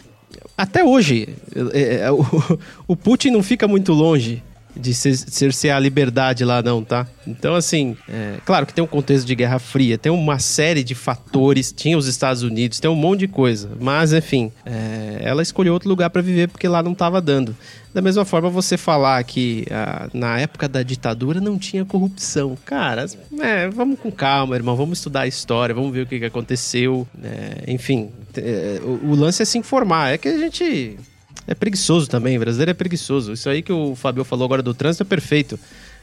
[0.56, 1.30] Até hoje,
[1.72, 2.22] é, é, o,
[2.86, 4.42] o Putin não fica muito longe
[4.76, 7.06] de cercear a liberdade lá, não, tá?
[7.26, 10.94] Então, assim, é, claro que tem um contexto de Guerra Fria, tem uma série de
[10.94, 15.72] fatores, tinha os Estados Unidos, tem um monte de coisa, mas, enfim, é, ela escolheu
[15.72, 17.56] outro lugar para viver porque lá não estava dando.
[17.94, 22.58] Da mesma forma, você falar que ah, na época da ditadura não tinha corrupção.
[22.64, 23.06] Cara,
[23.40, 27.06] é, vamos com calma, irmão, vamos estudar a história, vamos ver o que, que aconteceu.
[27.22, 30.12] É, enfim, é, o, o lance é se informar.
[30.12, 30.98] É que a gente
[31.46, 33.32] é preguiçoso também, o brasileiro é preguiçoso.
[33.32, 35.58] Isso aí que o Fabio falou agora do trânsito é perfeito.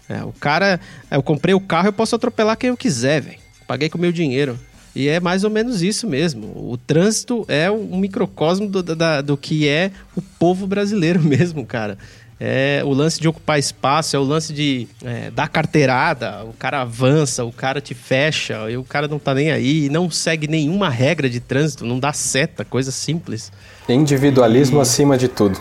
[0.08, 0.80] É, o cara,
[1.10, 3.40] é, eu comprei o carro, eu posso atropelar quem eu quiser, velho.
[3.68, 4.60] Paguei com o meu dinheiro.
[4.94, 6.48] E é mais ou menos isso mesmo.
[6.70, 11.98] O trânsito é um microcosmo do, do, do que é o povo brasileiro mesmo, cara.
[12.44, 16.82] É o lance de ocupar espaço, é o lance de é, dar carteirada, o cara
[16.82, 20.90] avança, o cara te fecha, e o cara não tá nem aí, não segue nenhuma
[20.90, 23.52] regra de trânsito, não dá seta, coisa simples.
[23.88, 24.82] Individualismo e...
[24.82, 25.60] acima de tudo.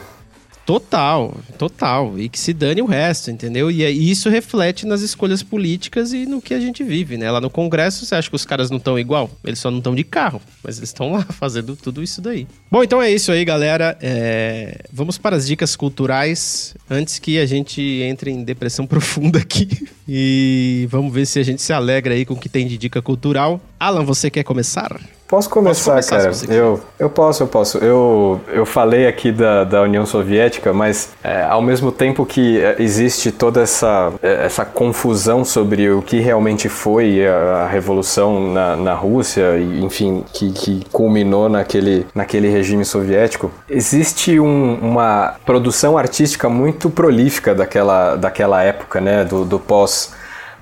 [0.70, 2.16] Total, total.
[2.16, 3.72] E que se dane o resto, entendeu?
[3.72, 7.28] E isso reflete nas escolhas políticas e no que a gente vive, né?
[7.28, 9.28] Lá no Congresso, você acha que os caras não estão igual?
[9.42, 12.46] Eles só não estão de carro, mas eles estão lá fazendo tudo isso daí.
[12.70, 13.98] Bom, então é isso aí, galera.
[14.00, 14.84] É...
[14.92, 19.88] Vamos para as dicas culturais antes que a gente entre em depressão profunda aqui.
[20.06, 23.02] E vamos ver se a gente se alegra aí com o que tem de dica
[23.02, 23.60] cultural.
[23.76, 25.00] Alan, você quer começar?
[25.30, 26.52] Posso começar, Posso começar cara?
[26.52, 27.78] Eu, eu posso, eu posso.
[27.78, 32.74] Eu, eu falei aqui da, da União Soviética, mas é, ao mesmo tempo que é,
[32.80, 38.74] existe toda essa, é, essa confusão sobre o que realmente foi a, a Revolução na,
[38.74, 45.96] na Rússia, e, enfim, que, que culminou naquele, naquele regime soviético, existe um, uma produção
[45.96, 50.10] artística muito prolífica daquela, daquela época, né, do, do pós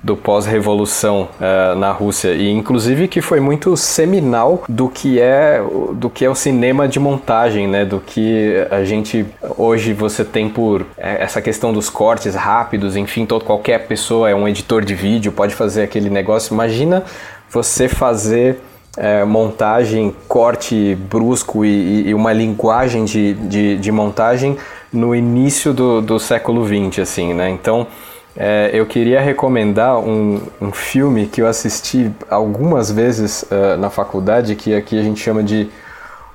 [0.01, 5.61] do pós-revolução uh, na Rússia e inclusive que foi muito seminal do que é
[5.93, 7.83] do que é o cinema de montagem, né?
[7.83, 9.25] Do que a gente
[9.57, 14.35] hoje você tem por é, essa questão dos cortes rápidos, enfim, todo qualquer pessoa é
[14.35, 16.53] um editor de vídeo, pode fazer aquele negócio.
[16.53, 17.03] Imagina
[17.49, 18.59] você fazer
[18.97, 24.57] é, montagem, corte brusco e, e uma linguagem de, de, de, montagem
[24.91, 27.49] no início do, do século XX, assim, né?
[27.49, 27.87] Então,
[28.35, 34.55] é, eu queria recomendar um, um filme que eu assisti algumas vezes uh, na faculdade,
[34.55, 35.69] que aqui a gente chama de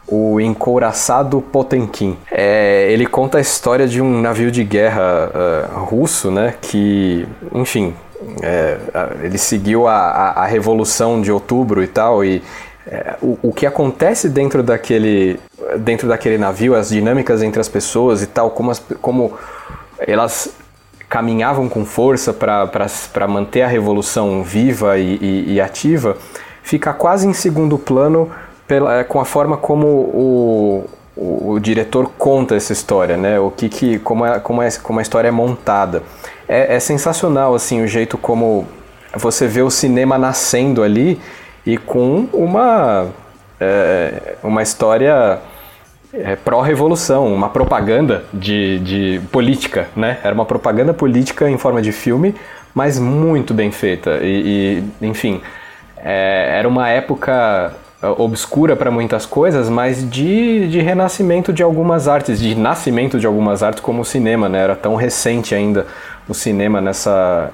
[0.07, 2.17] o Encouraçado Potemkin.
[2.31, 7.95] É, ele conta a história de um navio de guerra uh, russo, né, que, enfim,
[8.43, 8.79] é,
[9.23, 12.43] ele seguiu a, a, a, Revolução de Outubro e tal, e
[12.87, 15.41] é, o, o que acontece dentro daquele,
[15.79, 19.33] dentro daquele navio, as dinâmicas entre as pessoas e tal, como, as, como
[19.99, 20.55] elas
[21.15, 26.17] caminhavam com força para manter a Revolução viva e, e, e ativa,
[26.61, 28.33] fica quase em segundo plano
[28.67, 33.39] pela, é, com a forma como o, o, o, diretor conta essa história, né?
[33.39, 36.03] O que, que como, é, como, é, como a história é montada.
[36.49, 38.67] É, é sensacional assim o jeito como
[39.15, 41.21] você vê o cinema nascendo ali
[41.65, 43.07] e com uma
[43.61, 45.39] é, uma história
[46.15, 50.19] é, pró-revolução, uma propaganda de, de política, né?
[50.23, 52.35] Era uma propaganda política em forma de filme,
[52.75, 54.19] mas muito bem feita.
[54.23, 55.41] E, e enfim,
[55.97, 57.73] é, era uma época
[58.19, 63.63] obscura para muitas coisas, mas de, de renascimento de algumas artes, de nascimento de algumas
[63.63, 64.59] artes como o cinema, né?
[64.59, 65.87] Era tão recente ainda
[66.29, 67.51] o cinema nessa,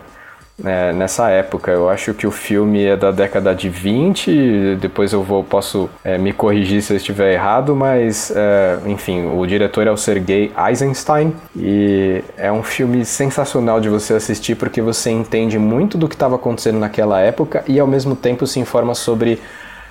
[0.65, 1.71] é, nessa época.
[1.71, 6.19] Eu acho que o filme é da década de 20, depois eu vou, posso é,
[6.19, 11.33] me corrigir se eu estiver errado, mas é, enfim, o diretor é o Sergei Eisenstein
[11.57, 16.37] e é um filme sensacional de você assistir porque você entende muito do que estava
[16.37, 19.41] acontecendo naquela época e ao mesmo tempo se informa sobre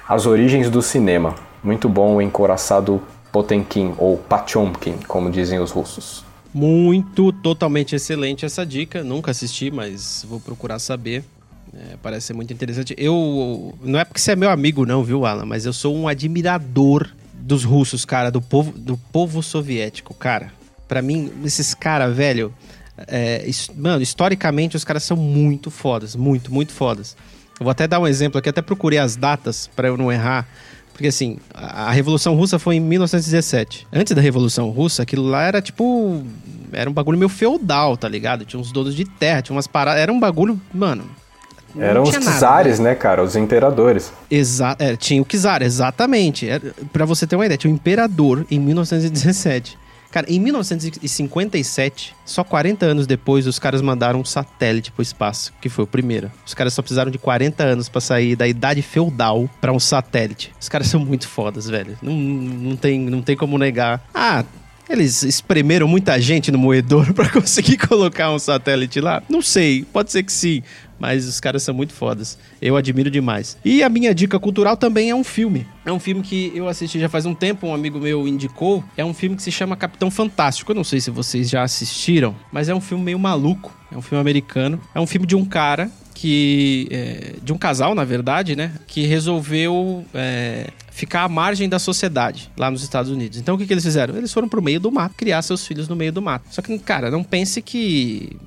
[0.08, 1.36] as origens do cinema.
[1.64, 3.02] Muito bom o encoraçado
[3.32, 6.29] Potemkin, ou Pachomkin, como dizem os russos.
[6.54, 9.04] Muito, totalmente excelente essa dica.
[9.04, 11.24] Nunca assisti, mas vou procurar saber.
[11.74, 12.96] É, parece ser muito interessante.
[12.98, 13.78] Eu.
[13.82, 15.46] Não é porque você é meu amigo, não, viu, Alan?
[15.46, 20.52] Mas eu sou um admirador dos russos, cara, do povo, do povo soviético, cara.
[20.88, 22.54] Para mim, esses caras, velho.
[23.08, 27.16] É, mano, historicamente os caras são muito fodas, muito, muito fodas.
[27.60, 30.48] Eu vou até dar um exemplo aqui, até procurei as datas para eu não errar.
[31.00, 33.88] Porque assim, a Revolução Russa foi em 1917.
[33.94, 36.22] Antes da Revolução Russa, aquilo lá era tipo.
[36.74, 38.44] Era um bagulho meio feudal, tá ligado?
[38.44, 40.02] Tinha uns donos de terra, tinha umas paradas.
[40.02, 41.06] Era um bagulho, mano.
[41.78, 42.90] Eram os czares, né?
[42.90, 43.24] né, cara?
[43.24, 44.12] Os imperadores.
[44.30, 44.84] Exato.
[44.84, 46.50] É, tinha o czar, exatamente.
[46.50, 49.79] Era, pra você ter uma ideia, tinha o imperador em 1917.
[50.12, 55.70] Cara, em 1957, só 40 anos depois, os caras mandaram um satélite pro espaço, que
[55.70, 56.32] foi o primeiro.
[56.46, 60.52] Os caras só precisaram de 40 anos para sair da idade feudal para um satélite.
[60.60, 61.98] Os caras são muito fodas, velho.
[62.02, 64.04] Não, não, tem, não tem como negar.
[64.14, 64.44] Ah,
[64.90, 69.22] eles espremeram muita gente no moedor para conseguir colocar um satélite lá?
[69.30, 70.64] Não sei, pode ser que sim,
[71.00, 72.38] mas os caras são muito fodas.
[72.62, 73.58] Eu admiro demais.
[73.64, 75.66] E a minha dica cultural também é um filme.
[75.86, 78.84] É um filme que eu assisti já faz um tempo, um amigo meu indicou.
[78.98, 80.72] É um filme que se chama Capitão Fantástico.
[80.72, 83.74] Eu não sei se vocês já assistiram, mas é um filme meio maluco.
[83.92, 84.80] É um filme americano.
[84.94, 86.88] É um filme de um cara que.
[86.92, 88.74] É, de um casal, na verdade, né?
[88.86, 93.38] Que resolveu é, ficar à margem da sociedade lá nos Estados Unidos.
[93.38, 94.18] Então o que, que eles fizeram?
[94.18, 96.46] Eles foram pro meio do mato, criar seus filhos no meio do mato.
[96.52, 98.38] Só que, cara, não pense que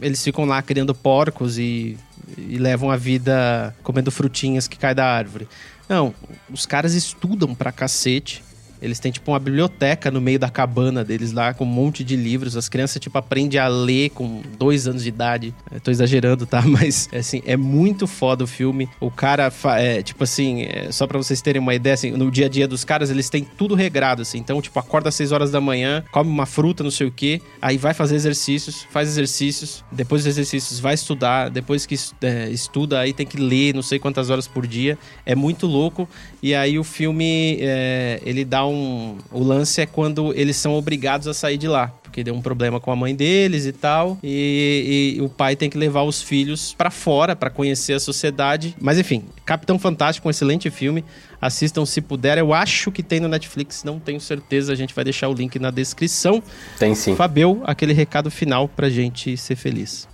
[0.00, 1.96] eles ficam lá criando porcos e,
[2.36, 5.48] e levam a vida comendo frutinhas que caem da árvore.
[5.88, 6.14] Não,
[6.50, 8.42] os caras estudam pra cacete
[8.80, 12.16] eles têm, tipo, uma biblioteca no meio da cabana deles lá, com um monte de
[12.16, 12.56] livros.
[12.56, 15.54] As crianças, tipo, aprendem a ler com dois anos de idade.
[15.70, 16.62] Eu tô exagerando, tá?
[16.66, 18.88] Mas, assim, é muito foda o filme.
[19.00, 22.46] O cara, é, tipo assim, é, só pra vocês terem uma ideia, assim, no dia
[22.46, 24.38] a dia dos caras, eles têm tudo regrado, assim.
[24.38, 27.40] Então, tipo, acorda às 6 horas da manhã, come uma fruta, não sei o quê,
[27.60, 33.00] aí vai fazer exercícios, faz exercícios, depois dos exercícios vai estudar, depois que é, estuda,
[33.00, 34.98] aí tem que ler não sei quantas horas por dia.
[35.24, 36.08] É muito louco.
[36.42, 39.18] E aí o filme, é, ele dá um um.
[39.30, 41.88] O lance é quando eles são obrigados a sair de lá.
[42.02, 44.18] Porque deu um problema com a mãe deles e tal.
[44.22, 48.74] E, e o pai tem que levar os filhos para fora para conhecer a sociedade.
[48.80, 51.04] Mas enfim, Capitão Fantástico, um excelente filme.
[51.40, 52.38] Assistam se puder.
[52.38, 54.72] Eu acho que tem no Netflix, não tenho certeza.
[54.72, 56.42] A gente vai deixar o link na descrição.
[56.78, 57.14] Tem sim.
[57.14, 60.08] Fabel, aquele recado final pra gente ser feliz.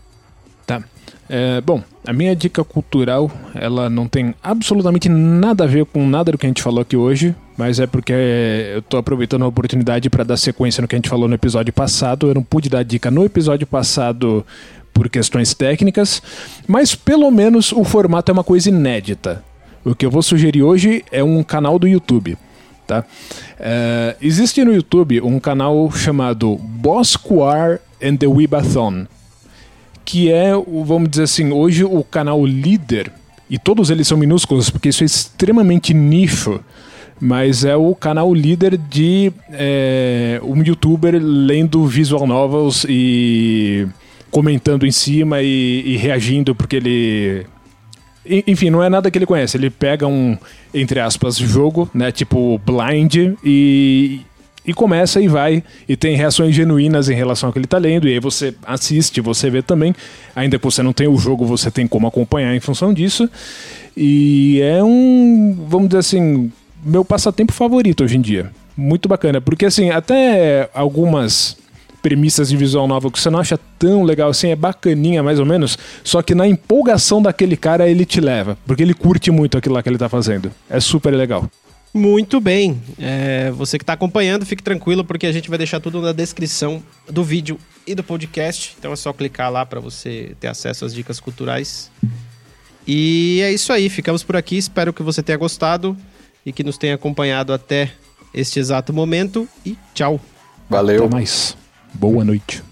[0.67, 0.83] Tá.
[1.29, 6.33] É, bom, a minha dica cultural, ela não tem absolutamente nada a ver com nada
[6.33, 10.11] do que a gente falou aqui hoje, mas é porque eu tô aproveitando a oportunidade
[10.11, 12.29] para dar sequência no que a gente falou no episódio passado.
[12.29, 14.45] Eu não pude dar dica no episódio passado
[14.93, 16.23] por questões técnicas,
[16.67, 19.45] mas pelo menos o formato é uma coisa inédita.
[19.85, 22.37] O que eu vou sugerir hoje é um canal do YouTube.
[22.87, 23.05] Tá?
[23.59, 29.07] É, existe no YouTube um canal chamado Bosquar and the Webathon
[30.07, 30.53] que é,
[30.85, 33.13] vamos dizer assim, hoje o canal líder
[33.51, 36.61] e todos eles são minúsculos, porque isso é extremamente nicho,
[37.21, 43.87] mas é o canal líder de é, um youtuber lendo visual novels e
[44.31, 47.47] comentando em cima e, e reagindo porque ele
[48.47, 49.57] enfim, não é nada que ele conhece.
[49.57, 50.37] Ele pega um,
[50.75, 52.11] entre aspas, jogo, né?
[52.11, 53.15] Tipo blind
[53.45, 54.21] e,
[54.67, 58.09] e começa e vai e tem reações genuínas em relação ao que ele está lendo.
[58.09, 59.95] E aí você assiste, você vê também.
[60.35, 63.31] Ainda que você não tenha o jogo, você tem como acompanhar em função disso.
[63.97, 66.51] E é um, vamos dizer assim,
[66.85, 68.51] meu passatempo favorito hoje em dia.
[68.77, 71.57] Muito bacana, porque assim, até algumas
[72.03, 75.47] premissas de visual novel que você não acha tão legal assim, é bacaninha mais ou
[75.47, 79.75] menos, só que na empolgação daquele cara ele te leva, porque ele curte muito aquilo
[79.75, 80.53] lá que ele tá fazendo.
[80.71, 81.51] É super legal.
[81.93, 82.81] Muito bem.
[82.99, 86.83] É, você que está acompanhando, fique tranquilo, porque a gente vai deixar tudo na descrição
[87.11, 88.77] do vídeo e do podcast.
[88.79, 91.91] Então é só clicar lá para você ter acesso às dicas culturais.
[92.87, 94.59] E é isso aí, ficamos por aqui.
[94.59, 95.97] Espero que você tenha gostado
[96.47, 97.93] e que nos tenha acompanhado até
[98.33, 99.49] este exato momento.
[99.67, 100.21] E tchau.
[100.71, 101.05] Valeu.
[101.05, 101.57] Até mais.
[101.93, 102.63] Boa noite.